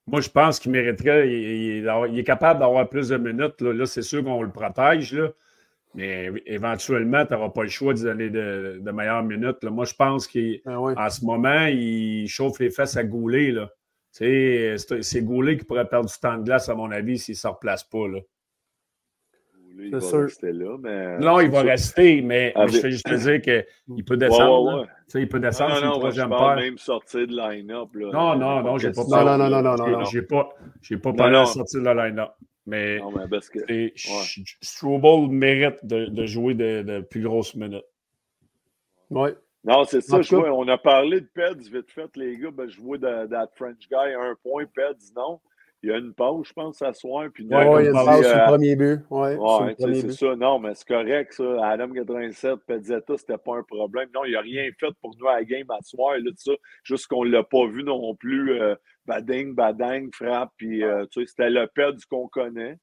[0.06, 1.30] Moi, je pense qu'il mériterait.
[1.30, 1.86] Il,
[2.18, 3.60] est capable d'avoir plus de minutes.
[3.60, 5.28] Là, c'est sûr qu'on le protège, là.
[5.94, 9.62] Mais éventuellement, tu n'auras pas le choix de donner de, meilleures minutes.
[9.62, 9.70] Là.
[9.70, 13.54] Moi, je pense qu'en ah ce moment, il chauffe les fesses à Goulet.
[14.10, 17.46] C'est Goulet qui pourrait perdre du temps de glace, à mon avis, s'il ne se
[17.46, 18.08] replace pas.
[18.08, 18.20] Là.
[19.78, 21.18] Il va rester là, mais...
[21.18, 24.86] Non, il va rester, mais je fais juste te dire qu'il peut descendre.
[25.14, 26.56] Il peut descendre le troisième paire.
[26.56, 27.88] même sortir de line-up.
[27.94, 30.04] Non, non, non, j'ai pas Non, non, non, non, non.
[30.04, 30.50] J'ai pas,
[31.02, 32.30] pas parlé de sortir de la line-up.
[32.66, 35.28] Mais, non, mais parce que, ouais.
[35.28, 37.84] mérite de, de jouer de, de, plus grosses minutes.
[39.10, 39.30] Oui.
[39.64, 40.22] Non, c'est ça.
[40.22, 42.50] Je vois, on a parlé de Peds vite fait, les gars.
[42.50, 45.40] Ben, je vois de, de French guy, un point, Peds, non?
[45.84, 47.28] Il y a une pause, je pense, à soir.
[47.32, 49.00] Puis oui, il y a une pause sur le premier but.
[49.10, 50.34] Oui, ouais, c'est ça.
[50.34, 51.68] Non, mais c'est correct, ça.
[51.68, 54.08] Adam 87, Pezzetta, c'était pas un problème.
[54.14, 56.16] Non, il n'a rien fait pour nous à la game à soir.
[56.16, 56.52] Là, ça.
[56.84, 58.58] Juste qu'on ne l'a pas vu non plus.
[58.58, 60.52] Euh, bading, bading, frappe.
[60.56, 62.78] Puis, euh, tu sais, c'était le Peds qu'on connaît.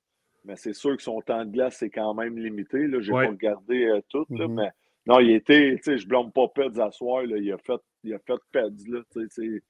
[0.45, 2.87] Mais c'est sûr que son temps de glace, c'est quand même limité.
[2.87, 4.27] Je n'ai pas regardé euh, tout.
[4.29, 4.53] Là, mm-hmm.
[4.53, 4.69] Mais
[5.07, 7.23] non, il était, tu sais, je blâme pas Peds à soir.
[7.23, 7.37] Là.
[7.37, 8.87] Il a fait, il a fait Peds.
[8.89, 9.63] Là, c'est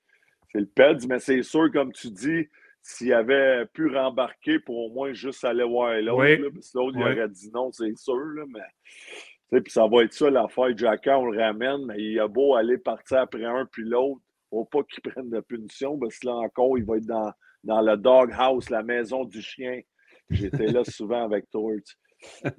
[0.54, 2.48] le Peds, mais c'est sûr, comme tu dis,
[2.82, 6.38] s'il avait pu rembarquer pour au moins juste aller voir l'autre, oui.
[6.38, 8.15] l'autre, il aurait dit non, c'est sûr.
[8.15, 10.76] Là, mais puis ça va être ça l'affaire.
[10.78, 14.65] Jacka, on le ramène, mais il a beau aller partir après un puis l'autre, faut
[14.65, 17.32] pas qu'il prenne de punition, parce que là encore, il va être dans,
[17.63, 19.82] dans le doghouse, la maison du chien.
[20.30, 21.72] J'étais là souvent avec Tort.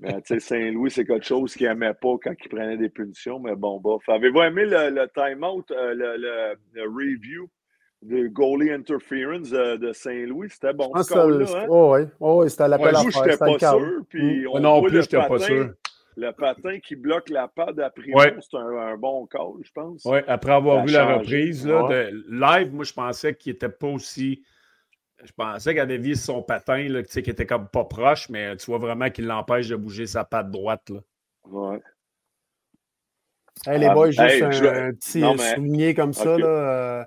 [0.00, 3.38] Mais tu sais, Saint-Louis, c'est quelque chose qu'il n'aimait pas quand il prenait des punitions,
[3.38, 4.06] mais bon, bof.
[4.08, 7.48] Avez-vous aimé le, le time-out, euh, le, le, review?
[8.02, 10.50] De goalie interference de, Saint-Louis.
[10.50, 11.46] C'était bon ah, score, là.
[11.54, 11.66] Hein?
[11.68, 13.38] Oh, oui, oh, oui c'était l'appel ouais, à faire.
[13.38, 14.02] pas sûr.
[14.08, 14.48] Puis mm.
[14.52, 15.72] on non plus, j'étais pas sûr.
[16.14, 18.36] Le patin qui bloque la patte après ouais.
[18.40, 20.02] c'est un, bon call, je pense.
[20.04, 23.86] Oui, après avoir vu la reprise là, de live, moi, je pensais qu'il n'était pas
[23.86, 24.42] aussi.
[25.24, 28.66] Je pensais qu'il avait vu son patin, là, qui était comme pas proche, mais tu
[28.66, 30.90] vois vraiment qu'il l'empêche de bouger sa patte droite.
[30.90, 31.00] Là.
[31.44, 31.80] Ouais.
[33.66, 35.22] Hey, les boys, juste un, petit
[35.54, 36.36] souligné comme ça.
[36.36, 37.04] Là, euh,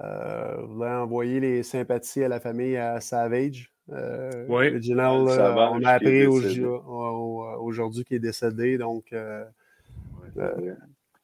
[0.00, 3.70] euh, je voulais envoyer les sympathies à la famille à Savage.
[3.92, 4.68] Euh, oui.
[4.68, 8.78] Original, euh, on a appris aujourd'hui qu'il est décédé.
[8.78, 9.44] Donc, euh,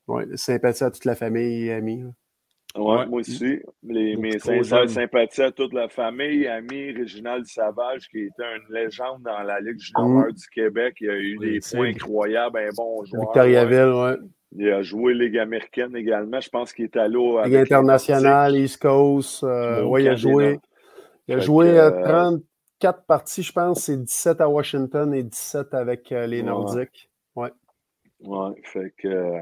[0.07, 2.05] ouais, sympathie à toute la famille et amis.
[2.77, 3.61] Ouais, moi aussi.
[3.83, 9.23] Les, mes sincères sympathies à toute la famille, amis, Réginald Savage, qui était une légende
[9.23, 10.33] dans la Ligue junior mm.
[10.33, 10.97] du Québec.
[11.01, 13.23] Il a eu des points incroyables, un bon joueur.
[13.23, 14.31] Victoriaville, oui.
[14.57, 16.41] Il a joué Ligue américaine également.
[16.41, 17.43] Je pense qu'il est allé au.
[17.43, 19.45] Ligue internationale, East Coast.
[19.45, 20.59] Euh, oui, il a joué.
[21.29, 22.43] Il a joué 34
[22.99, 23.85] euh, parties, je pense.
[23.85, 27.09] C'est 17 à Washington et 17 avec euh, les Nordiques.
[27.37, 27.51] Ouais.
[28.25, 29.39] Ouais, fait que.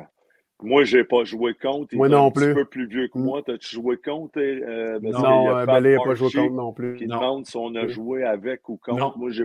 [0.63, 1.97] moi, je n'ai pas joué contre.
[1.97, 2.51] moi non plus.
[2.51, 3.23] Un peu plus vieux que mm.
[3.23, 3.41] moi.
[3.49, 4.39] As-tu joué contre?
[4.39, 6.97] non, Belé n'a pas joué contre non plus.
[6.97, 9.17] Qui demande si on a joué avec ou contre.
[9.17, 9.45] Moi, je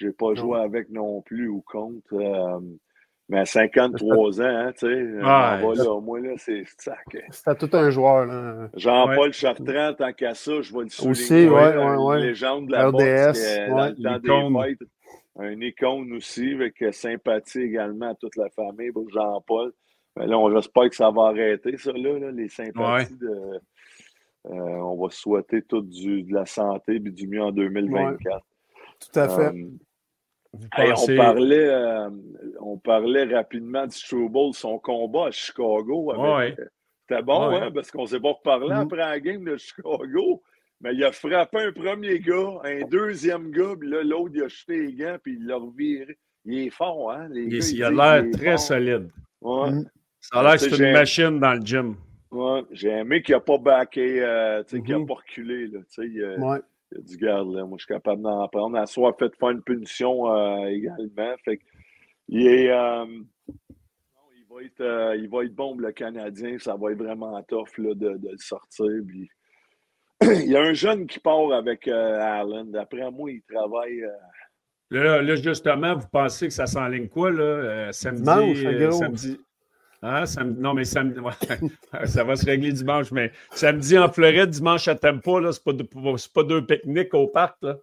[0.00, 2.14] n'ai pas joué avec non plus ou contre.
[3.30, 6.98] Mais à 53 ans, hein, tu sais, ah, là, au moins, là, c'est sac.
[7.30, 8.68] C'était tout un joueur, là.
[8.74, 11.12] Jean-Paul Chartrand, tant qu'à ça, je vais le souligner.
[11.12, 12.18] Aussi, ouais, ouais.
[12.18, 14.88] Une légende de la RDS, boxe, dans le temps des fêtes.
[15.38, 19.72] Un icône aussi, avec sympathie également à toute la famille, pour Jean-Paul.
[20.16, 23.60] Mais là, on espère que ça va arrêter, ça, là, les sympathies de...
[24.46, 28.40] Euh, on va souhaiter tout du, de la santé et du mieux en 2024.
[28.98, 29.52] Tout à fait.
[30.52, 32.10] On, parlait, euh,
[32.60, 36.12] on parlait rapidement de Struble, son combat à Chicago.
[36.12, 36.64] Avec, euh,
[37.08, 38.78] C'était bon, hein, parce qu'on s'est pas reparlé mm.
[38.78, 40.42] après la game de Chicago.
[40.80, 44.48] Mais il a frappé un premier gars, un deuxième gars, puis là, l'autre, il a
[44.48, 46.18] jeté les gants, puis il l'a reviré.
[46.46, 47.28] Il est fort, hein?
[47.30, 49.10] Les il, a l'air très solide.
[49.42, 49.70] Ouais.
[49.70, 49.90] Mm.
[50.20, 51.96] Ça a l'air que c'est une machine dans le gym.
[52.30, 52.62] Ouais.
[52.70, 55.06] J'ai aimé qu'il n'a pas backé, euh, qu'il n'a mm-hmm.
[55.06, 55.66] pas reculé.
[55.66, 56.60] Là, ouais.
[56.92, 58.76] Il a dit, garde, là, moi, je suis capable d'en prendre.
[58.76, 61.34] À soi, fait faire une punition euh, également.
[61.44, 61.60] Fait
[62.28, 62.70] il est.
[62.70, 63.06] Euh,
[64.36, 66.58] il, va être, euh, il va être bon, le Canadien.
[66.58, 68.86] Ça va être vraiment tough là, de, de, le sortir.
[69.06, 69.28] Puis...
[70.22, 72.70] il y a un jeune qui part avec Allen.
[72.70, 74.04] D'après moi, il travaille.
[74.90, 77.92] Là, là, justement, vous pensez que ça s'enligne quoi, là?
[77.92, 78.24] samedi?
[78.92, 79.38] samedi?
[80.02, 80.24] Hein,
[80.56, 81.20] non, mais samedi,
[82.06, 85.72] ça va se régler dimanche, mais samedi en Floride, dimanche à Tempa, là, c'est pas,
[86.34, 87.76] pas deux pique-niques au parc, là.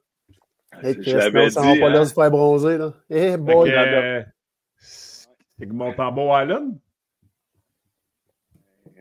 [0.82, 2.06] Hey, dit, on va pas là hein.
[2.06, 2.94] se faire bronzer, là.
[3.10, 3.72] Eh, boy!
[3.72, 4.24] Euh,
[4.80, 6.80] c'est que mon tambour Allen?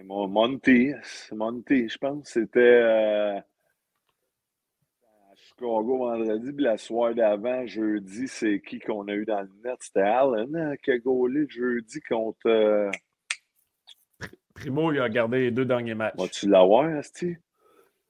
[0.05, 0.93] Mon Monty,
[1.33, 3.43] Monty, je pense, c'était euh, à
[5.35, 9.79] Chicago vendredi, puis la soirée d'avant, jeudi, c'est qui qu'on a eu dans le net?
[9.81, 12.47] C'était Allen hein, qui a gaulé jeudi contre.
[12.47, 12.89] Euh,
[14.57, 16.17] Primo, il a gardé les deux derniers matchs.
[16.17, 17.37] Vas-tu l'avoir, Asti?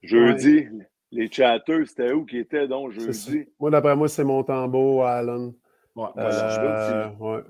[0.03, 0.67] Jeudi,
[1.11, 3.47] les chatteurs, c'était où qui étaient donc jeudi?
[3.59, 5.53] Moi, d'après moi, c'est mon tambour, Allen.
[5.97, 7.43] Ouais, moi, euh, ouais.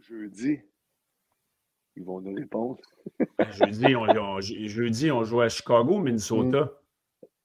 [0.00, 0.60] Jeudi?
[1.96, 2.78] Ils vont nous répondre.
[3.52, 6.72] jeudi, on, jeudi, on joue à Chicago, Minnesota.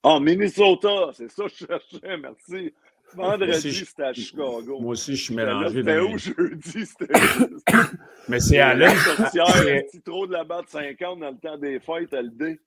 [0.03, 2.73] Ah, Minnesota, c'est ça que je cherchais, merci.
[3.15, 4.79] Vendredi, c'était à Chicago.
[4.79, 5.79] Moi aussi, je suis mélangé.
[5.79, 6.85] C'était où jeudi?
[6.85, 7.13] C'était.
[8.29, 8.91] Mais c'est Allen.
[8.91, 12.59] un petit trop de la batte 50 dans le temps des fêtes, à l'idée.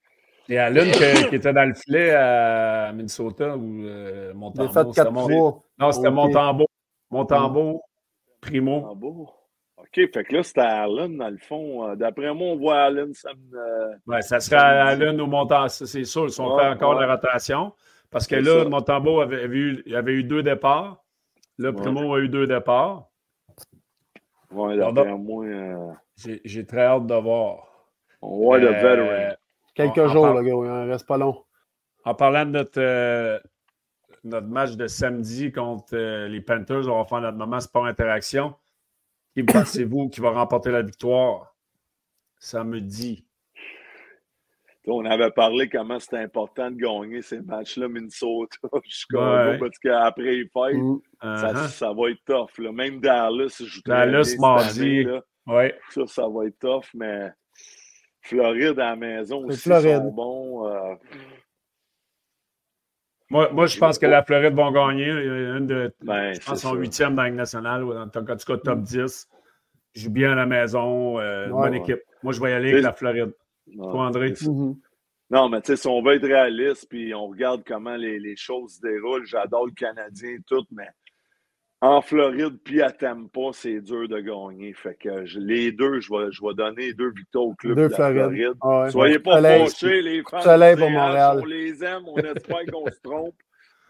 [0.46, 5.62] C'est Allen qui était dans le filet à Minnesota ou euh, Montembeau.
[5.78, 6.66] Non, c'était Montembeau.
[7.10, 7.82] Montembeau,
[8.40, 8.80] Primo.
[8.80, 9.30] Montembeau.
[9.78, 11.88] OK, fait que là, c'était Allen, dans le fond.
[11.88, 13.12] Euh, d'après moi, on voit Allen.
[13.14, 16.24] Ça, euh, ouais, ça serait Allen ou Montembeau, c'est sûr.
[16.24, 17.72] Ils sont fait encore la rotation.
[18.10, 21.04] Parce que là, Montembeau avait, eu, avait eu deux départs.
[21.58, 23.08] Là, Primo a eu deux départs.
[24.50, 25.44] Oui, d'après moi.
[25.44, 27.66] Euh, j'ai très hâte de voir.
[28.20, 29.36] On voit le veteran.
[29.74, 31.44] Quelques jours, le gars, il ne reste pas long.
[32.04, 33.42] En parlant de notre,
[34.24, 35.96] notre match de samedi contre
[36.26, 38.54] les Panthers, on va faire notre moment sport interaction.
[39.34, 41.54] Qui pensez-vous qui va remporter la victoire?
[42.38, 43.26] Samedi?
[44.86, 50.44] On avait parlé comment c'était important de gagner ces matchs-là, Minnesota, Chicago, parce qu'après les
[50.44, 51.00] fêtes, mm.
[51.22, 51.68] uh-huh.
[51.68, 52.72] ça, va être tough.
[52.72, 55.06] Même Dallas, je Dallas mardi.
[55.46, 55.78] Ouais.
[55.90, 57.30] Ça, ça va être tough, mais
[58.22, 60.68] Floride à la maison aussi sont bons.
[60.68, 60.94] Euh,
[63.30, 65.08] moi, moi, je pense que la Floride va gagner.
[65.08, 68.80] Une de, ben, je pense son huitième dans la nationale, ou en tout cas top
[68.80, 69.28] 10.
[69.94, 71.18] Je joue bien à la maison.
[71.20, 72.00] Euh, bonne équipe.
[72.22, 73.32] Moi, je vais y aller avec la Floride.
[73.74, 74.32] Toi, André?
[74.32, 74.76] Mm-hmm.
[75.30, 78.36] Non, mais tu sais, si on veut être réaliste, puis on regarde comment les, les
[78.36, 80.88] choses se déroulent, j'adore le Canadien et tout, mais
[81.82, 84.74] en Floride puis à Tampa, c'est dur de gagner.
[84.74, 87.88] Fait que les deux, je vais, je vais donner deux victoires au club de la
[87.88, 88.54] Floride.
[88.60, 90.42] Ah Soyez pas fâchés, les fans.
[90.42, 91.40] Soleil pour Montréal.
[91.42, 93.34] On les aime, on espère qu'on se trompe.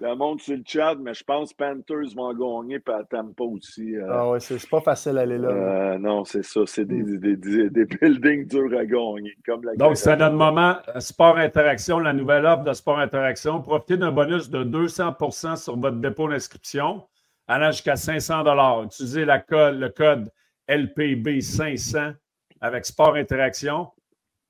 [0.01, 3.45] Le monde sur le chat, mais je pense que Panthers vont gagner puis à Tampa
[3.45, 3.97] aussi.
[3.97, 4.07] Euh.
[4.11, 5.49] ah ouais, c'est pas facile d'aller là.
[5.49, 6.61] Euh, non, c'est ça.
[6.65, 7.19] C'est des, mm.
[7.19, 9.37] des, des, des, buildings durs à gagner.
[9.45, 10.77] Comme la Donc, c'est notre moment.
[10.95, 13.61] Euh, Sport Interaction, la nouvelle offre de Sport Interaction.
[13.61, 17.03] Profitez d'un bonus de 200% sur votre dépôt d'inscription
[17.47, 20.31] allant jusqu'à 500 Utilisez la code, le code
[20.69, 22.15] LPB500
[22.61, 23.89] avec Sport Interaction.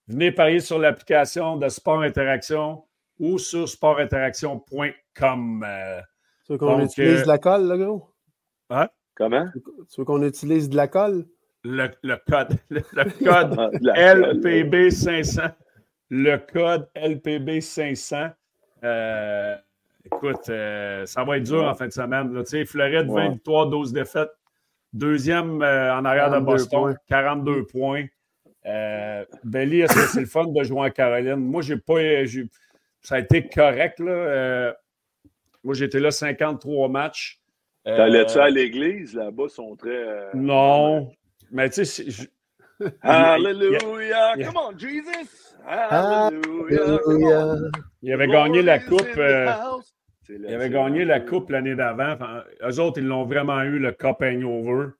[0.06, 2.84] Venez parier sur l'application de Sport Interaction
[3.20, 5.64] ou sur sportinteraction.com.
[5.64, 6.00] Euh,
[6.46, 8.10] tu veux qu'on utilise de la colle, là, gros?
[8.70, 8.88] Hein?
[9.14, 9.46] Comment?
[9.52, 11.26] Tu veux qu'on utilise de la colle?
[11.62, 11.88] Le,
[12.28, 13.54] code, le, code
[13.84, 15.52] LPB500.
[16.08, 18.32] Le code LPB500.
[18.82, 19.54] Euh,
[20.04, 22.32] Écoute, euh, ça va être dur en fin de semaine.
[22.44, 24.30] Tu sais, Floride, 20 victoires, 12 défaites.
[24.92, 28.06] Deuxième euh, en arrière de Boston, 42 points.
[28.66, 31.36] Euh, Belly, est-ce que c'est le fun de jouer en Caroline?
[31.36, 32.24] Moi, j'ai pas.
[33.00, 33.98] Ça a été correct.
[34.00, 34.12] Là.
[34.12, 34.72] Euh,
[35.64, 37.40] moi, j'étais là 53 matchs.
[37.84, 39.14] T'allais-tu à l'église?
[39.14, 40.34] Là-bas, ils sont très.
[40.34, 41.10] non.
[41.52, 42.04] Mais tu sais,
[43.02, 44.36] Hallelujah!
[44.44, 45.54] Come on, Jesus!
[45.66, 47.56] Hallelujah!
[48.02, 49.02] Il avait gagné la coupe.
[49.16, 49.52] Euh,
[50.28, 52.12] il avait gagné la coupe l'année d'avant.
[52.12, 54.90] Enfin, eux autres, ils l'ont vraiment eu, le Cup Hangover.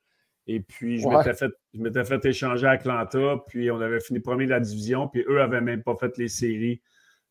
[0.46, 3.36] Et puis, je m'étais fait, fait, échanger à Atlanta.
[3.46, 5.08] Puis, on avait fini premier de la division.
[5.08, 6.82] Puis, eux n'avaient même pas fait les séries.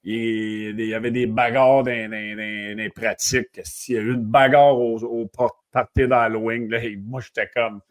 [0.04, 3.60] Il y avait des bagarres dans, les pratiques.
[3.88, 5.30] Il y a eu une bagarre au, au
[5.72, 6.70] party d'Halloween.
[7.06, 7.82] Moi, j'étais comme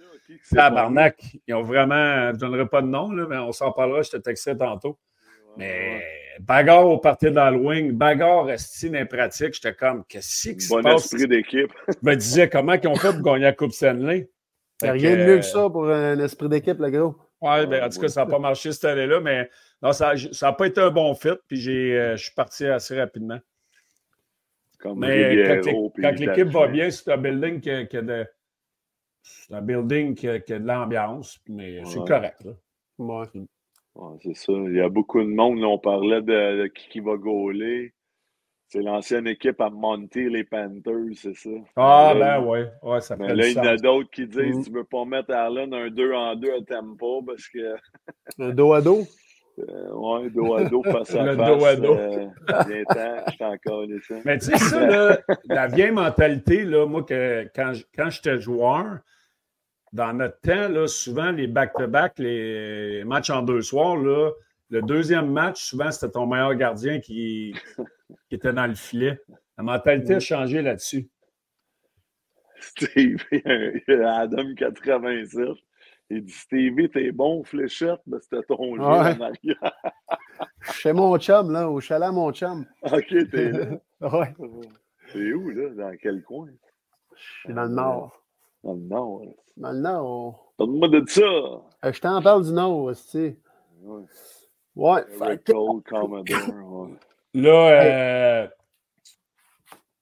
[0.50, 1.22] tabarnak.
[1.46, 4.10] Ils ont vraiment, je ne donnerai pas de nom, là, mais on s'en parlera, je
[4.10, 4.98] te textais tantôt.
[5.56, 6.02] Mais
[6.40, 10.82] bagarre au parti d'Halloween, bagarre restine dans les pratiques, j'étais comme, qu'est-ce qui se bon
[10.82, 11.12] passe?
[11.12, 11.72] esprit d'équipe.
[11.88, 14.30] je me disais, comment ils ont fait pour gagner la Coupe Stanley?
[14.82, 17.16] Il n'y a rien de mieux que ça pour un esprit d'équipe, le gros.
[17.40, 19.48] Oui, ben, en tout cas, ça n'a pas marché cette année-là, mais
[19.81, 23.38] non, ça n'a pas été un bon fit, puis euh, je suis parti assez rapidement.
[24.79, 25.61] Comme mais
[26.01, 28.27] quand l'équipe va bien, c'est un building qui a, de.
[29.51, 32.44] un building qui a, de l'ambiance, mais c'est correct.
[32.44, 32.53] Là.
[32.98, 33.27] Ouais.
[34.22, 34.53] c'est ça.
[34.53, 35.62] Il y a beaucoup de monde.
[35.62, 37.92] on parlait de, qui, qui va gauler.
[38.70, 41.48] C'est l'ancienne équipe à monter les Panthers, c'est ça?
[41.74, 42.59] Ah, ben oui.
[42.83, 44.64] Ouais, ça mais là, il y en a d'autres qui disent mm.
[44.64, 47.76] tu ne veux pas mettre Allen un 2 en 2 à tempo parce que.
[48.38, 49.04] un dos à dos?
[49.59, 51.59] Euh, ouais, dos à dos, face à le face.
[51.59, 51.94] dos à dos.
[51.94, 52.26] Euh,
[52.66, 54.14] bien temps, je encore ça.
[54.26, 58.98] Mais tu sais, ça, là, la vieille mentalité, là, moi, que, quand, quand j'étais joueur,
[59.94, 64.31] dans notre temps, là, souvent, les back-to-back, les matchs en deux soirs, là,
[64.70, 67.54] le deuxième match, souvent, c'était ton meilleur gardien qui,
[68.28, 69.20] qui était dans le filet.
[69.57, 71.09] La mentalité a changé là-dessus.
[72.61, 73.24] Steve,
[73.88, 75.48] Adam 87.
[76.11, 79.54] Il dit Stevie, t'es bon, fléchette, mais c'était ton jeu ouais.
[80.62, 82.64] Chez mon chum, là, au chalet mon chum.
[82.83, 83.66] OK, t'es là.
[84.00, 84.35] ouais.
[85.12, 85.68] T'es où, là?
[85.70, 86.48] Dans quel coin?
[87.14, 88.22] Je suis dans le nord.
[88.64, 89.22] Dans le nord.
[89.57, 90.54] Dans le nord.
[90.59, 91.20] Donne-moi de ça.
[91.22, 93.37] Euh, je t'en parle du nord, tu sais.
[94.78, 95.02] Ouais.
[95.20, 95.38] Ouais.
[95.44, 95.82] Cold,
[97.34, 97.50] Là,
[97.82, 98.48] euh,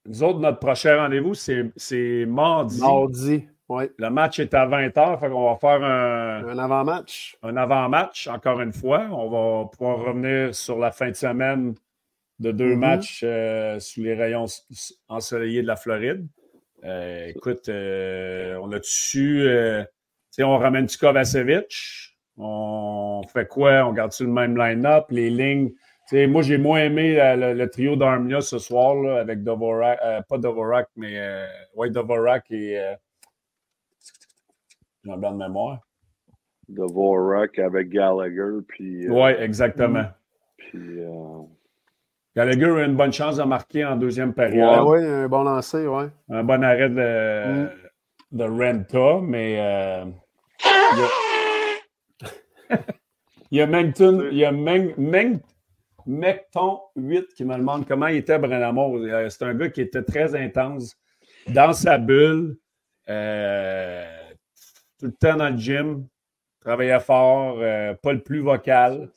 [0.07, 2.81] nous autres, notre prochain rendez-vous, c'est mardi.
[2.81, 3.85] Mardi, oui.
[3.99, 6.47] Le match est à 20h, fait qu'on va faire un...
[6.47, 7.37] Un avant-match.
[7.43, 9.09] Un avant-match, encore une fois.
[9.11, 11.75] On va pouvoir revenir sur la fin de semaine
[12.39, 12.79] de deux Mhm.
[12.79, 14.45] matchs euh, sous les rayons
[15.09, 16.29] ensoleillés de la Floride.
[16.85, 19.41] Euh, écoute, euh, on a dessus...
[19.49, 19.89] euh, tu
[20.31, 22.16] sais, on ramène-tu Kovacevic?
[22.39, 23.85] On fait quoi?
[23.87, 25.07] On garde-tu le même line-up?
[25.11, 25.71] Les lignes...
[26.09, 29.43] Tu sais, moi, j'ai moins aimé euh, le, le trio d'Armia ce soir là, avec
[29.43, 32.79] Dvorak, euh, pas Dvorak, mais euh, ouais, Dvorak et...
[32.79, 32.95] Euh,
[35.05, 35.81] j'ai un blanc de mémoire.
[36.69, 39.07] Dvorak avec Gallagher, puis.
[39.07, 40.05] euh, Oui, exactement.
[40.59, 40.79] Puis.
[41.01, 41.43] euh,
[42.37, 44.85] Gallagher a une bonne chance de marquer en deuxième Ah période.
[44.87, 46.05] oui, un bon lancer, oui.
[46.31, 47.69] Un bon arrêt de,
[48.31, 50.05] de Renta, mais euh,
[53.51, 55.41] il y a Mengton, il y a Meng, Meng-
[56.07, 58.97] Mecton 8 qui me demande comment il était Brennamour.
[58.99, 60.97] Euh, C'est un gars qui était très intense
[61.49, 62.57] dans sa bulle,
[63.09, 64.05] euh,
[64.99, 66.07] tout le temps dans le gym,
[66.61, 69.11] travaillait fort, euh, pas le plus vocal,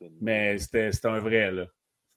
[0.00, 1.64] une- mais c'était c'était un vrai, là.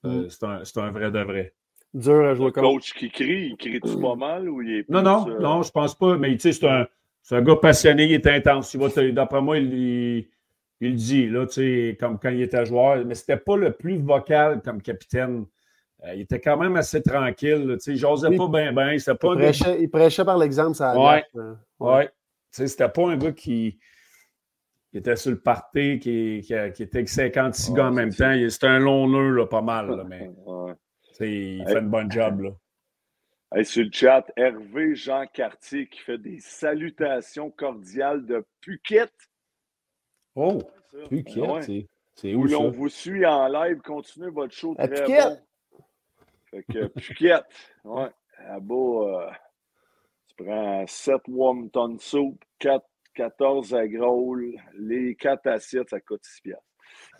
[0.04, 0.28] Mm.
[0.64, 1.52] C'est un, vrai de vrai.
[1.94, 2.64] Dur à jouer Le comme.
[2.64, 4.88] coach qui crie, il crie-tu pas mal ou il est.
[4.88, 6.16] Non, plus, non, euh, non, je pense pas.
[6.16, 6.86] Mais tu sais, c'est un,
[7.22, 8.76] c'est un gars passionné, il est intense.
[8.76, 10.28] D'après moi, il, il,
[10.80, 13.04] il le dit, là, tu sais, comme quand il était joueur.
[13.04, 15.46] Mais c'était pas le plus vocal comme capitaine.
[16.04, 17.66] Euh, il était quand même assez tranquille.
[17.74, 18.36] Tu sais, j'osais Oui.
[18.36, 18.98] pas bien, bien.
[18.98, 19.44] C'était pas Il gars.
[19.46, 21.06] prêchait, il prêchait par l'exemple, ça Ouais.
[21.08, 21.24] allait.
[21.36, 22.06] euh, Ouais.
[22.06, 22.12] Tu
[22.52, 23.78] sais, c'était pas un gars qui,
[24.90, 27.94] qui était sur le party, qui, qui, qui était avec 56 Ouais, gars en c'est
[27.96, 28.30] même temps.
[28.32, 30.72] Il- C'était un long nœud, là, pas mal, là, mais Ouais.
[31.08, 31.66] tu sais, il Hey.
[31.66, 32.50] fait une bonne job, là.
[33.54, 39.10] Hey, sur le chat, Hervé Jean Cartier qui fait des salutations cordiales de Phuket.
[40.40, 40.58] Oh.
[41.08, 41.62] Phuket, Ouais.
[41.62, 42.54] c'est- c'est Où où ça?
[42.54, 45.24] l'on vous suit en live, continuez votre show À très Phuket.
[45.72, 45.78] bon.
[46.50, 47.42] Fait que Phuket,
[47.84, 48.08] ouais,
[48.46, 49.30] là-bas, euh,
[50.28, 56.64] tu prends 7 wonton soup, 4, 14 agrolles, les 4 assiettes, ça coûte 6 piastres.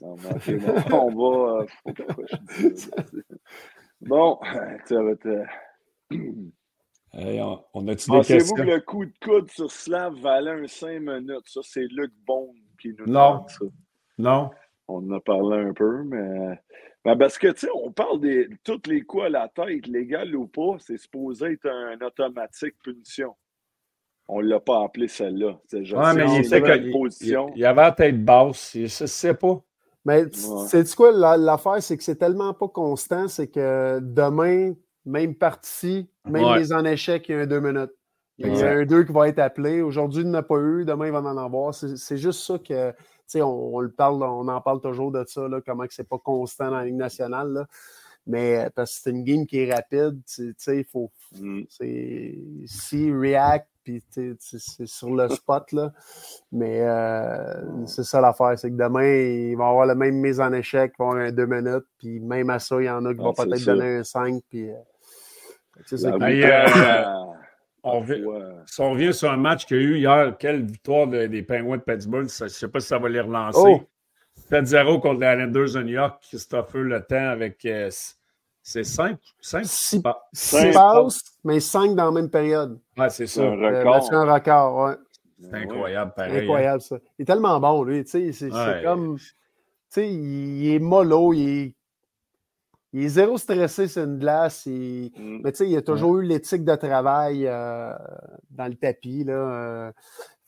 [0.01, 0.31] Non, bon,
[0.93, 1.63] on va...
[1.63, 1.67] euh.
[4.01, 4.39] Bon,
[4.87, 5.45] ça va être...
[7.13, 10.67] Hey, on, on a-tu des Pensez-vous que le coup de coude sur Slav valait un
[10.67, 11.47] 5 minutes?
[11.47, 13.31] Ça, c'est Luc Bond qui nous Non.
[13.35, 13.65] demande ça.
[14.19, 14.51] Non?
[14.89, 16.59] On en a parlé un peu, mais.
[17.05, 20.35] mais parce que, tu sais, on parle de tous les coups à la tête, légal
[20.35, 23.35] ou pas, c'est supposé être un automatique punition.
[24.29, 25.59] On ne l'a pas appelé celle-là.
[25.67, 27.51] C'est genre, Ouais, mais il était que- il, position.
[27.55, 28.73] il- il avait la tête basse.
[28.75, 29.63] Je ne sais pas.
[30.05, 30.67] Mais Ouais.
[30.69, 34.73] c'est quoi la- l'affaire, c'est que c'est tellement pas constant, c'est que demain,
[35.05, 36.59] même partie, même Ouais.
[36.59, 37.91] les en échec, il y a un deux minutes.
[38.39, 39.83] Il y a un deux qui va être appelé.
[39.83, 40.85] Aujourd'hui, il n'y en a pas eu.
[40.85, 41.75] Demain, il va en avoir.
[41.75, 42.97] C'est c'est juste ça que, tu
[43.27, 46.09] sais, on, on le parle, on en parle toujours de ça, là, comment que c'est
[46.09, 47.53] pas constant dans la Ligue nationale.
[47.53, 47.67] là.
[48.27, 51.11] Mais euh, parce que c'est une game qui est rapide, tu sais, il faut.
[51.41, 51.63] Mm.
[51.69, 52.35] c'est-
[52.67, 54.37] Si react, puis c'est
[54.87, 55.93] sur le spot, là.
[56.53, 60.53] Mais euh, c'est ça l'affaire, c'est que demain, il va avoir la même mise en
[60.53, 63.15] échec, il va avoir un deux minutes, puis même à ça, il y en a
[63.15, 64.71] qui Ah, vont peut-être donner un 5, puis.
[64.71, 64.75] euh,
[65.87, 66.11] c'est ça
[67.95, 68.25] on vit-
[68.67, 71.43] Si on revient sur un match qu'il y a eu hier, quelle victoire de- des
[71.43, 73.59] Penguins de Pittsburgh, ça- je ne sais pas si ça va les relancer.
[73.63, 73.81] Oh!
[74.51, 77.65] 7-0 contre les Islanders de New York, Christopher Le Temps avec.
[77.67, 77.91] euh,
[78.63, 79.19] c'est 5?
[79.41, 79.65] 5?
[79.67, 80.75] Six- Ah, Six Cinq.
[80.75, 82.79] passes, mais 5 dans la même période.
[82.97, 83.47] Ouais, c'est c'est ça.
[83.49, 84.77] un Euh, record.
[84.85, 84.95] ouais.
[85.41, 86.33] C'est incroyable, pareil.
[86.39, 86.43] hein.
[86.43, 86.97] Incroyable, ça.
[87.19, 88.03] Il est tellement bon, lui.
[88.05, 88.83] Tu sais, c'est c'est Ouais.
[88.85, 89.17] comme.
[89.19, 89.25] Tu
[89.91, 91.75] sais, il, il est mollo, il est,
[92.93, 94.67] il est zéro stressé sur une glace.
[94.67, 95.41] il- Mm.
[95.45, 97.93] Mais tu sais, il a toujours eu l'éthique de travail euh,
[98.51, 99.25] dans le tapis.
[99.25, 99.93] Là, euh,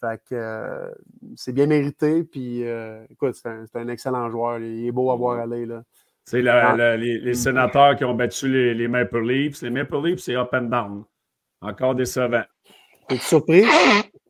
[0.01, 0.91] fait que euh,
[1.37, 2.25] c'est bien mérité.
[2.25, 2.63] Puis,
[3.11, 4.59] écoute, c'est un, excellent joueur.
[4.59, 5.67] Il est beau à voir aller.
[5.67, 5.83] Là.
[6.25, 6.97] C'est ah.
[6.97, 9.63] les, sénateurs qui ont battu les, Maple Leafs.
[9.63, 11.05] Les Maple Leafs, c'est up and down.
[11.61, 12.45] Encore décevant.
[13.11, 13.63] Es-tu surpris?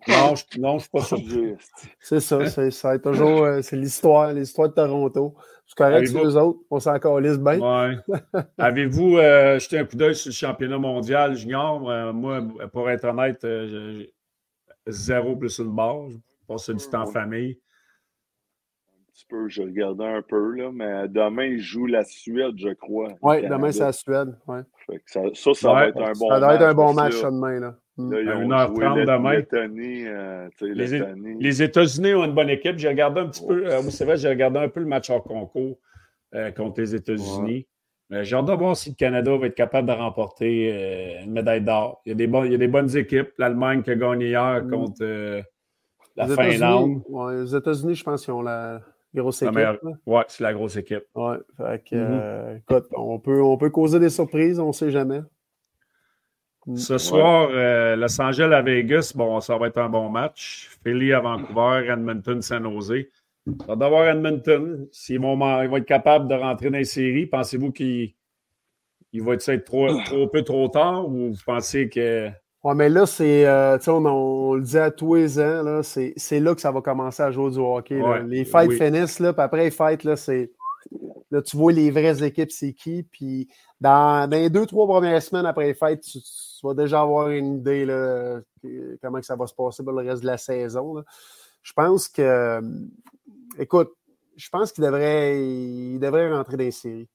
[0.09, 1.55] Non, je ne suis pas surpris.
[2.01, 5.35] C'est ça, c'est toujours euh, c'est l'histoire, l'histoire de Toronto.
[5.66, 7.59] C'est correct sur les autres, on s'en calisse bien.
[7.61, 7.97] Ouais.
[8.59, 11.89] Avez-vous euh, jeté un coup d'œil sur le championnat mondial junior?
[11.89, 13.47] Euh, moi, pour être honnête,
[14.87, 16.09] zéro plus une barre.
[16.11, 17.59] Je passe du temps en famille
[19.31, 19.49] peu.
[19.49, 23.09] Je regardais un peu, là, mais demain, il joue la Suède, je crois.
[23.22, 24.37] Oui, demain, c'est la Suède.
[24.47, 24.62] Ouais.
[25.07, 26.35] Ça, ça, ça va être un bon match.
[26.35, 27.61] Ça doit être un bon match, ça, demain.
[27.61, 27.76] Là.
[28.09, 29.43] Là, ils ont 1h30 demain.
[29.53, 32.79] Euh, les, les États-Unis ont une bonne équipe.
[32.79, 35.21] J'ai regardé un petit peu, euh, c'est vrai, j'ai regardé un peu le match en
[35.21, 35.79] concours
[36.35, 37.67] euh, contre les États-Unis.
[38.11, 42.03] J'ai hâte de voir si le Canada va être capable de remporter une médaille d'or.
[42.05, 43.31] Il, y a des il y a des bonnes équipes.
[43.39, 44.71] L'Allemagne qui a gagné hier mm.
[44.71, 45.43] contre
[46.17, 47.03] la Finlande.
[47.09, 48.81] Ouais, les États-Unis, je pense qu'ils ont la,
[49.15, 49.59] Grosse équipe.
[50.07, 51.05] Oui, c'est la grosse équipe.
[51.15, 52.21] Ouais, fait que, mm-hmm.
[52.21, 55.21] euh, écoute, on peut, on peut causer des surprises, on ne sait jamais.
[56.67, 56.77] Mm.
[56.77, 60.71] Ce soir, euh, Los Angeles à Vegas, bon, ça va être un bon match.
[60.85, 63.07] Philly à Vancouver, Edmonton, San Jose.
[63.67, 64.87] Ça va Edmonton.
[64.93, 68.13] S'ils vont, ils vont être capables de rentrer dans les séries, pensez-vous qu'ils
[69.15, 72.29] vont être trop, trop peu trop tard ou vous pensez que.
[72.63, 76.41] Oui, mais là, c'est, euh, on, on, le dit à tous les ans, là, c'est,
[76.41, 78.03] là que ça va commencer à jouer du hockey.
[78.27, 80.51] les fights finissent, là, puis après les fights, là, c'est.
[81.31, 83.05] Là, tu vois les vraies équipes, c'est qui.
[83.05, 83.49] Puis
[83.81, 86.18] dans, les deux, trois premières semaines après les fights, tu,
[86.62, 88.41] vas déjà avoir une idée là,
[89.01, 91.03] comment que ça va se passer pour le reste de la saison.
[91.62, 92.61] Je pense que.
[93.59, 93.93] Écoute,
[94.37, 97.09] je pense qu'il devrait, il devrait rentrer dans les séries.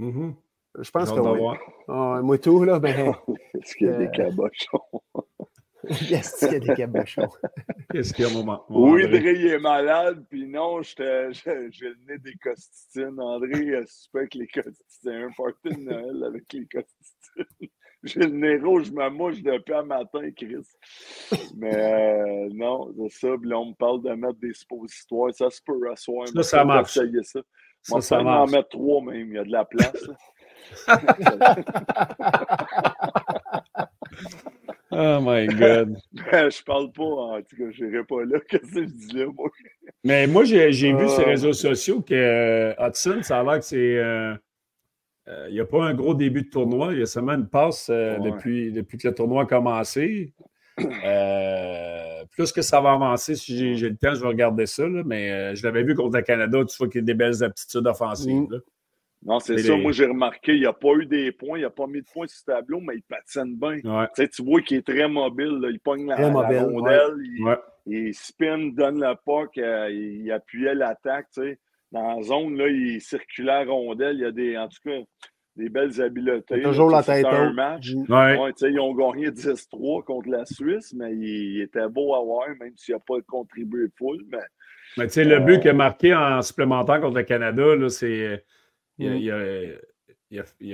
[0.00, 0.34] Mm-hmm.
[0.80, 1.56] Je pense que oui.
[1.88, 3.14] Ah, moi tout, là, ben.
[3.54, 4.80] Est-ce qu'il y a des euh, cabochons?
[6.10, 7.28] Est-ce qu'il y a des cabochons?
[7.90, 8.64] Qu'est-ce qu'il y a un moment?
[8.68, 13.20] oui, André, est malade, puis non, j'ai le nez des costitines.
[13.20, 15.10] André avec les costitines.
[15.10, 17.68] Un party de Noël avec les costitines.
[18.04, 20.66] J'ai le nez rouge, je me mouche depuis un matin, Chris.
[21.56, 23.28] Mais euh, non, c'est ça.
[23.40, 25.32] Puis là, on me parle de mettre des suppositoires.
[25.32, 26.28] Ça se peut asseoir.
[26.28, 26.92] Ça, ça marche.
[26.92, 27.02] Ça.
[27.88, 28.50] Moi, ça, ça marche.
[28.50, 29.28] en mettre trois même.
[29.28, 30.06] Il y a de la place.
[34.90, 35.96] Oh my God.
[36.14, 38.38] je parle pas, en tout cas, je n'irai pas là.
[38.48, 39.50] Qu'est-ce que je dis là, moi?
[40.02, 43.64] Mais moi, j'ai vu sur les réseaux sociaux que euh, Hudson, ça a l'air que
[43.64, 43.96] c'est.
[43.96, 44.34] Euh,
[45.26, 46.92] euh, il n'y a pas un gros début de tournoi.
[46.92, 50.34] Il y a seulement une passe depuis, depuis que le tournoi a commencé.
[50.76, 54.86] plus que ça va avancer, si j'ai le temps, je vais regarder ça.
[54.88, 57.86] mais je l'avais vu contre le Canada, tu vois qu'il y a des belles aptitudes
[57.86, 58.48] offensives.
[58.50, 58.60] Mm.
[59.24, 59.76] Non, c'est ça.
[59.76, 62.26] Moi, j'ai remarqué, il n'a pas eu des points, il n'a pas mis de points
[62.26, 64.06] sur ce tableau, mais il patine bien.
[64.16, 65.60] Tu vois qu'il est très mobile.
[65.70, 67.14] Il pogne la, rondelle,
[67.86, 71.28] il, spin, donne le puck, euh, il, appuyait l'attaque.
[71.92, 74.16] Dans la zone, là, il circulait la rondelle.
[74.16, 74.98] Il y a des, en tout cas,
[75.56, 76.60] des belles habiletés.
[76.62, 77.92] Toujours la tête un match.
[78.08, 78.52] Ouais.
[78.62, 82.94] ils ont gagné 10-3 contre la Suisse, mais il, était beau à voir, même s'il
[82.94, 84.22] n'a pas contribué full.
[84.28, 84.38] Mais,
[84.98, 88.44] mais tu sais, le but qu'il a marqué en supplémentaire contre le Canada, c'est
[88.98, 89.30] il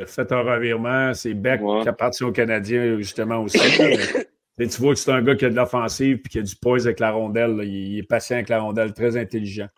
[0.01, 1.15] a, fait un revirement.
[1.15, 3.59] C'est Beck qui appartient aux Canadiens, justement, aussi.
[4.59, 6.87] tu vois que c'est un gars qui a de l'offensive et qui a du poise
[6.87, 7.61] avec la rondelle.
[7.65, 9.69] Il, est patient avec la rondelle, très intelligent.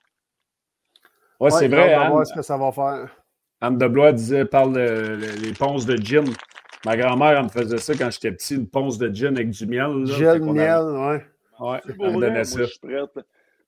[1.40, 1.95] Ouais, c'est vrai.
[1.97, 3.09] On va voir ce que ça va faire.
[3.61, 6.24] Anne de Blois disait, parle des ponces de gin.
[6.84, 9.66] Ma grand-mère, elle me faisait ça quand j'étais petit, une ponce de gin avec du
[9.66, 10.05] miel.
[10.07, 11.24] Gin, miel, ouais.
[11.61, 12.61] Ouais, elle me donnait ça.
[12.61, 13.24] Je suis prête.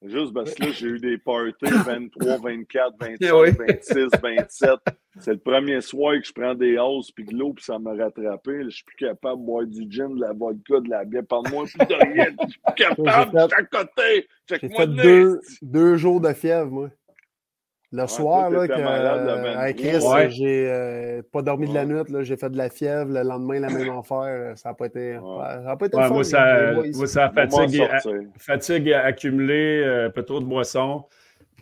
[0.06, 4.70] Juste parce que là, j'ai eu des parties 23, 24, 25, 26, 27.
[5.20, 7.94] C'est le premier soir que je prends des hausses puis de l'eau puis ça m'a
[7.94, 8.64] rattrapé.
[8.64, 11.22] Je suis plus capable de boire du gin, de la vodka, de la bière.
[11.26, 12.26] Parle-moi plus de rien.
[12.42, 14.28] Je suis plus capable de chaque côté.
[14.46, 16.90] J'ai fait deux, deux jours de fièvre, moi.
[17.96, 22.50] Le soir, là, que, avec Chris, j'ai euh, pas dormi de la nuit, j'ai fait
[22.50, 24.58] de la fièvre, le lendemain, la même affaire.
[24.58, 25.16] Ça n'a pas été.
[25.16, 27.88] Ça a pas été fun, moi, ça, moi, ça fatigue,
[28.36, 31.04] fatigue accumulée, euh, un peu trop de boisson.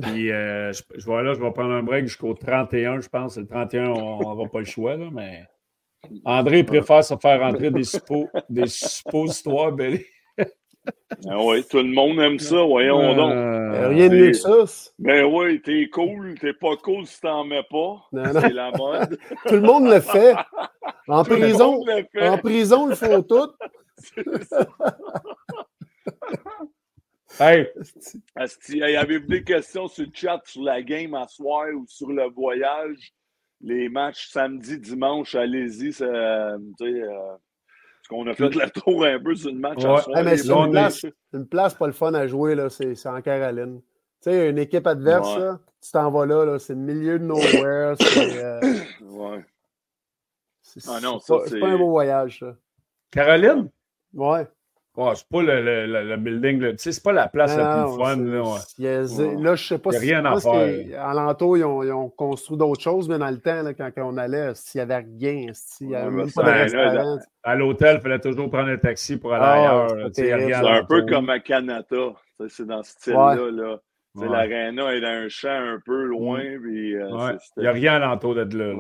[0.01, 3.37] Puis, euh, je, je, vais là, je vais prendre un break jusqu'au 31, je pense.
[3.37, 5.45] Le 31, on n'aura pas le choix, là, mais.
[6.25, 10.05] André préfère se faire rentrer des, suppos, des suppositoires, Belly.
[11.29, 13.33] Ah oui, tout le monde aime ça, voyons donc.
[13.33, 14.65] Euh, rien de mieux que ça.
[14.99, 18.09] Ben oui, t'es cool, t'es pas cool si t'en mets pas.
[18.13, 19.19] C'est la mode.
[19.47, 20.35] tout le monde le fait.
[21.07, 21.85] En prison,
[22.21, 23.53] en prison, ils font tout.
[27.39, 27.69] hey.
[28.35, 32.29] Asti, avez-vous des questions sur le chat, sur la game à soir ou sur le
[32.31, 33.13] voyage?
[33.61, 36.03] Les matchs samedi, dimanche, allez-y.
[36.03, 36.59] Euh,
[38.13, 39.85] on a fait la tour un peu sur le match.
[39.85, 40.01] Ouais.
[40.37, 42.69] c'est une, place, une place pas le fun à jouer, là.
[42.71, 43.81] C'est en Caroline.
[44.21, 47.95] sais, une équipe adverse, là, tu t'en vas là, là c'est le milieu de nowhere.
[47.99, 48.61] C'est euh,
[49.11, 49.45] Ouais.
[50.63, 52.55] c'est- Ah non, c'est ça, pas, c'est c'est- pas un beau voyage, ça.
[53.11, 53.69] Caroline?
[54.15, 54.47] Ouais.
[54.95, 56.71] Ouais, c'est pas le, le- le- le building, là.
[56.73, 58.17] tu sais, c'est pas la place la Non, plus fun.
[58.17, 58.59] Là, ouais.
[58.79, 60.07] y a- là, je sais pas Il y a si.
[60.07, 61.09] rien à faire.
[61.09, 64.19] Alentour, ils ont, ils ont construit d'autres choses, mais dans le temps, là, quand on
[64.19, 67.19] allait, s'il n'y avait rien, s'il n'y avait Ouais, même pas de là, restaurant.
[67.43, 69.95] À l'hôtel, il fallait toujours prendre un taxi pour aller Ah, ailleurs.
[69.97, 70.33] là, y C'est
[70.67, 72.13] un peu comme à Canada.
[72.49, 73.35] C'est dans ce style-là.
[73.51, 73.77] Là.
[74.15, 74.29] Ouais.
[74.29, 76.41] L'aréna est dans un champ un peu loin.
[76.41, 76.59] euh,
[77.39, 78.75] c'est- Il n'y a rien alentour de là.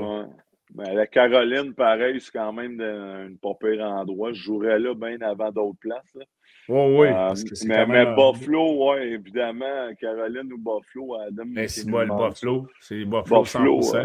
[0.74, 4.32] Mais la Caroline, pareil, c'est quand même un pas pire endroit.
[4.32, 6.14] Je jouerais là bien avant d'autres places.
[6.14, 6.24] là.
[6.68, 7.34] Ouais, oui, Euh,
[7.66, 11.42] mais mais un- Buffalo, oui, évidemment, Caroline ou Buffalo, Adam.
[11.46, 12.66] Mais c'est c'est moi, le une Buffalo.
[12.80, 13.96] C'est Buffalo, Buffalo, 100%.
[13.98, 14.04] euh,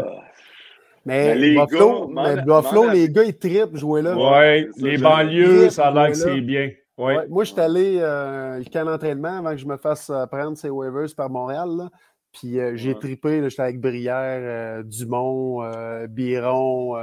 [1.06, 4.14] Mais, Mais les Buffalo, gars, mais Buffalo, les gars, ils trippent jouer là.
[4.14, 6.70] Ça, les banlieues, ça a l'air que c'est bien.
[6.98, 7.16] Ouais.
[7.16, 10.26] Ouais, moi, je suis allé euh, le camp d'entraînement avant que je me fasse euh,
[10.26, 11.68] prendre ces waivers par Montréal.
[11.78, 11.90] là.
[12.32, 13.40] Puis euh, j'ai Ouais.
[13.40, 16.94] là, J'étais avec Brière, euh, Dumont, euh, Biron,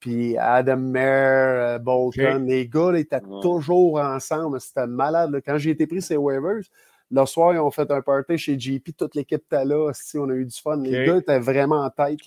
[0.00, 2.44] puis Adam Mayer, Bolton.
[2.46, 3.40] Les gars là, étaient Ouais.
[3.42, 4.60] toujours ensemble.
[4.60, 5.30] C'était malade.
[5.32, 5.40] là.
[5.40, 6.62] Quand j'ai été pris ces waivers,
[7.10, 8.94] le soir, ils ont fait un party chez JP.
[8.96, 9.90] Toute l'équipe était là.
[9.94, 10.76] Si, on a eu du fun.
[10.76, 12.20] Les gars étaient vraiment en tête.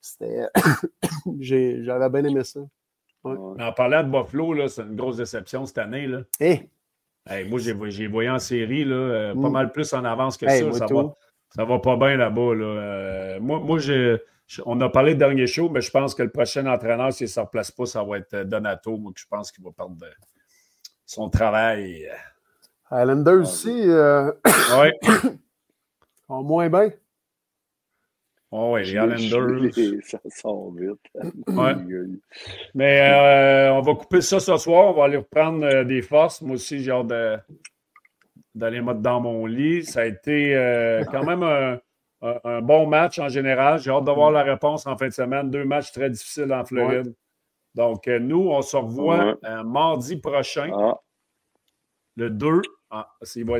[0.00, 0.46] C'était...
[1.40, 2.60] J'avais bien aimé ça.
[3.24, 3.36] ouais.
[3.62, 6.06] En parlant de Buffalo, c'est une grosse déception cette année.
[6.06, 6.20] Là.
[6.40, 6.68] Hé!
[7.28, 9.52] Hey, moi, j'ai voyé en série, là, pas Mm.
[9.52, 10.86] mal plus en avance que Hey, ça.
[10.86, 11.14] Ça va,
[11.54, 12.54] ça va pas bien là-bas.
[12.54, 12.64] Là.
[12.64, 14.18] Euh, moi, moi je-
[14.66, 17.30] on a parlé de dernier show, mais je pense que le prochain entraîneur, s'il ne
[17.30, 18.96] se replace pas, ça va être euh, Donato.
[18.98, 20.06] Moi, je pense qu'il va perdre de-
[21.06, 22.08] son travail.
[22.90, 24.30] Islanders aussi, euh,
[24.78, 24.88] Oui,
[26.28, 26.90] ont moins bien.
[28.50, 29.70] ouais, les Je- Islanders.
[29.74, 31.00] je- Ça sort vite.
[31.48, 31.74] Ouais.
[32.74, 34.88] Mais euh, on va couper ça ce soir.
[34.88, 36.42] On va aller reprendre euh, des forces.
[36.42, 37.38] Moi aussi, j'ai hâte de-
[38.54, 39.84] d'aller mettre dans mon lit.
[39.84, 41.78] Ça a été euh, quand même un,
[42.22, 43.78] un- un bon match en général.
[43.80, 45.50] J'ai hâte de voir la réponse en fin de semaine.
[45.50, 47.14] Deux matchs très difficiles en Floride.
[47.74, 49.34] Donc, euh, nous, on se revoit Ouais.
[49.44, 50.98] euh, mardi prochain, Ah,
[52.16, 52.60] le 2.
[52.90, 53.08] Ah,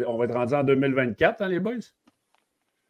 [0.06, 1.72] on va être rendu en 2024, hein, les boys?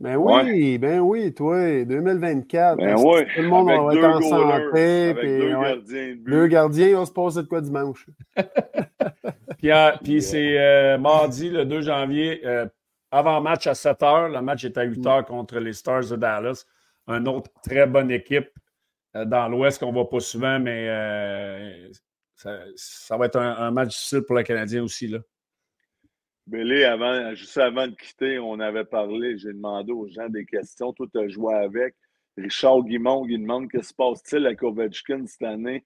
[0.01, 2.77] Ben oui, ben oui, toi, 2024.
[2.79, 3.25] ben ouais.
[3.37, 5.05] Tout le monde avec va être en goalers, santé.
[5.11, 6.31] Avec puis, deux ouais, gardiens de but.
[6.33, 8.09] deux gardiens, on se passer de quoi dimanche?
[9.63, 9.71] Puis,
[10.05, 12.67] puis c'est euh, mardi, le 2 janvier, euh,
[13.11, 14.33] avant match à 7 h.
[14.33, 16.67] Le match est à 8 h contre les Stars de Dallas.
[17.07, 18.51] Un autre très bonne équipe
[19.17, 20.89] euh, dans l'Ouest qu'on ne voit pas souvent, mais
[22.37, 25.07] ça, ça va être un, un match difficile pour le Canadien aussi.
[25.07, 25.21] Là.
[26.91, 30.93] Avant, juste avant de quitter, on avait parlé, j'ai demandé aux gens des questions.
[30.93, 31.95] Toi, tu as joué avec.
[32.37, 35.85] Richard Guimond, il demande qui se passe-t-il à Ovechkin cette année?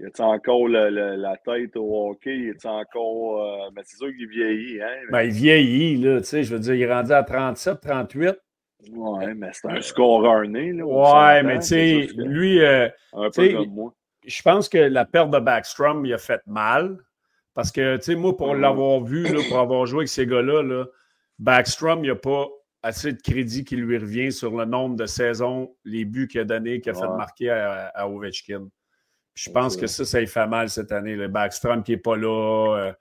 [0.00, 2.36] Y a-t-il encore le- le- la tête au hockey?
[2.36, 3.42] Y a-t-il encore.
[3.66, 4.96] euh, mais c'est sûr qu'il vieillit, hein?
[5.10, 8.36] Ben, il vieillit, là, tu sais, je veux dire, il est rendu à 37, 38.
[8.90, 10.84] Ouais, mais c'est un scoreur né, là.
[10.84, 13.94] Ouais, mais tu c'est sais, sûr que- lui, euh, Un tu sais, peu comme moi.
[14.26, 16.96] je pense que la perte de Backstrom, il a fait mal.
[17.54, 18.60] Parce que, tu sais, moi, pour Mhm.
[18.62, 20.86] l'avoir vu, là, pour avoir joué avec ces gars-là, là,
[21.38, 22.48] Backstrom, il n'y a pas
[22.82, 26.44] assez de crédit qui lui revient sur le nombre de saisons, les buts qu'il a
[26.44, 28.66] donnés, qu'il a fait marquer à, à Ovechkin.
[29.34, 31.16] Puis je Ouais, pense que ça, ça lui fait mal cette année.
[31.16, 32.76] Le Backstrom qui n'est pas là.
[32.88, 32.92] euh,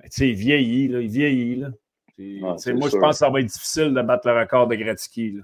[0.00, 1.56] ben, tu sais, il vieillit, là, il vieillit.
[1.56, 1.68] Là.
[2.16, 4.28] Puis, Ouais, tu sais, c'est moi, je pense que ça va être difficile de battre
[4.28, 5.32] le record de Gretzky.
[5.32, 5.42] là.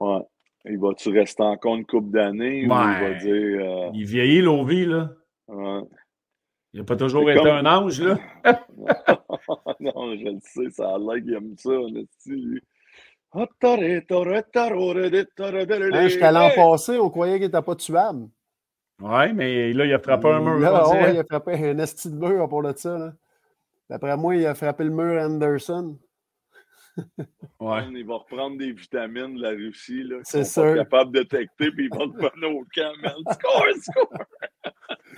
[0.00, 0.22] Ouais.
[0.64, 3.18] Il va-tu rester encore une coupe d'années ou il va Ouais.
[3.18, 3.60] dire.
[3.60, 5.10] euh, Il vieillit, Lovi, là.
[5.48, 5.80] ouais.
[6.74, 8.18] Il n'a pas toujours C'est été comme- un ange, là.
[9.80, 12.60] non, je le sais, ça a l'air qu'il aime ça, honnêtement, lui.
[13.32, 13.46] Hein,
[15.92, 18.28] Hein, Jusqu'à l'an passé, on croyait qu'il n'était pas tuable.
[19.00, 20.58] Ouais, mais là, il a frappé un mur.
[20.58, 22.98] Là, ouais, il a frappé un esti de mur pour de ça.
[22.98, 23.12] là.
[23.88, 25.96] D'après moi, il a frappé le mur Anderson.
[27.60, 27.82] Ouais.
[27.92, 30.02] Il va reprendre des vitamines de la Russie.
[30.02, 30.74] là, C'est sûr.
[30.74, 33.14] capables de détecter, puis il va te prendre au camp, man.
[33.34, 34.12] Score, score!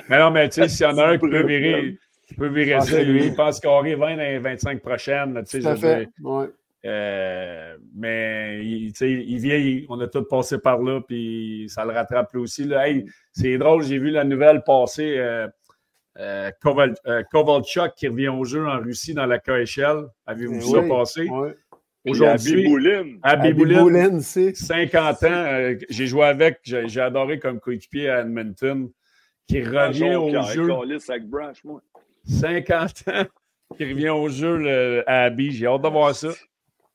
[0.08, 2.48] Mais non, mais tu sais, s'il y en a un qui peut virer, qui peut
[2.48, 5.32] virer ça, c'est lui, il pense qu'il aurait 20 dans les 25 prochaines.
[5.34, 6.06] là, Tu sais, Tout à fait.
[6.06, 6.46] dire, Ouais.
[6.86, 9.86] Euh, mais il, il vieillit.
[9.88, 12.64] On a tous passé par là, puis ça le rattrape lui aussi.
[12.64, 12.88] Là.
[12.88, 15.16] Hey, c'est drôle, j'ai vu la nouvelle passer.
[15.18, 15.46] Euh,
[16.18, 20.06] euh, Koval- euh, Kovalchuk qui revient au jeu en Russie dans la KHL.
[20.26, 21.28] Avez-vous vu Eh ça oui, passer?
[22.02, 22.64] Puis Aujourd'hui,
[23.22, 24.54] à Abby Bibouline, Boulin, c'est.
[24.54, 28.90] 50 ans, euh, j'ai joué avec, j'ai j'ai adoré comme coéquipier à Edmonton,
[29.46, 30.66] qui revient au jeu.
[31.10, 31.82] avec Brash, moi.
[32.24, 33.24] 50 ans,
[33.76, 35.52] qui revient au jeu le- à Abby.
[35.52, 36.28] J'ai hâte de voir ça.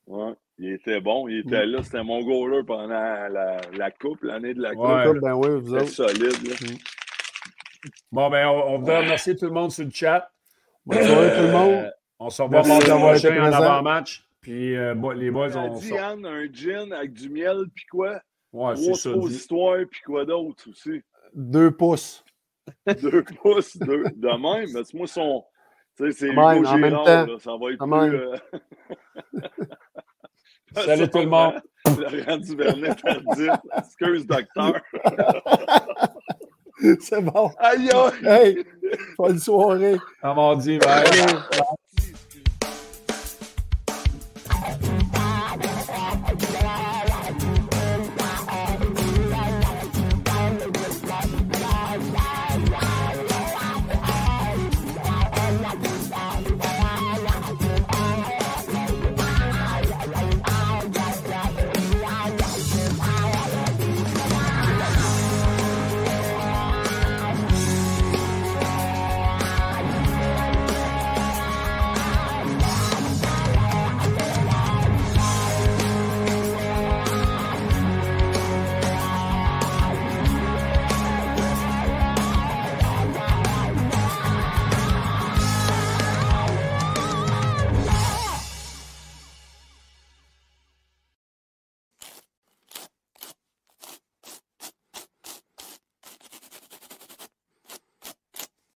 [0.06, 1.28] Ouais, il était bon.
[1.28, 1.82] Il était là.
[1.82, 4.84] C'était mon goaler pendant la, la coupe, l'année de la coupe.
[4.86, 5.20] Ouais.
[5.20, 6.12] Ben oui, vous C'était autres.
[6.14, 6.48] solide.
[6.48, 6.54] là.
[8.12, 10.30] Bon, ben, on, on voudrait remercier tout le monde sur le chat.
[10.84, 11.72] Bonne soirée, tout le monde.
[11.72, 14.26] Euh, on se revoit mardi prochain en avant-match.
[14.40, 15.74] Puis euh, les boys ont.
[15.76, 18.20] dit, Anne, un gin avec du miel, puis quoi?
[18.52, 19.10] Ouais, c'est ça.
[19.28, 21.02] histoires, puis quoi d'autre aussi?
[21.34, 22.24] Deux pouces.
[23.02, 24.70] deux pouces, deux, de même.
[24.72, 25.44] Mais moi, son.
[25.96, 28.60] Tu sais, c'est Hugo Gérard, ça va être plus.
[30.76, 30.82] Euh...
[30.84, 31.54] Salut tout le monde.
[31.86, 33.50] Laurent Duvernay tardif.
[33.78, 34.74] Excuse, docteur.
[37.00, 37.50] c'est bon.
[37.58, 38.12] Aïe, aïe.
[38.24, 38.66] Hey,
[39.16, 39.96] bonne soirée.
[40.22, 41.04] À mardi, bye.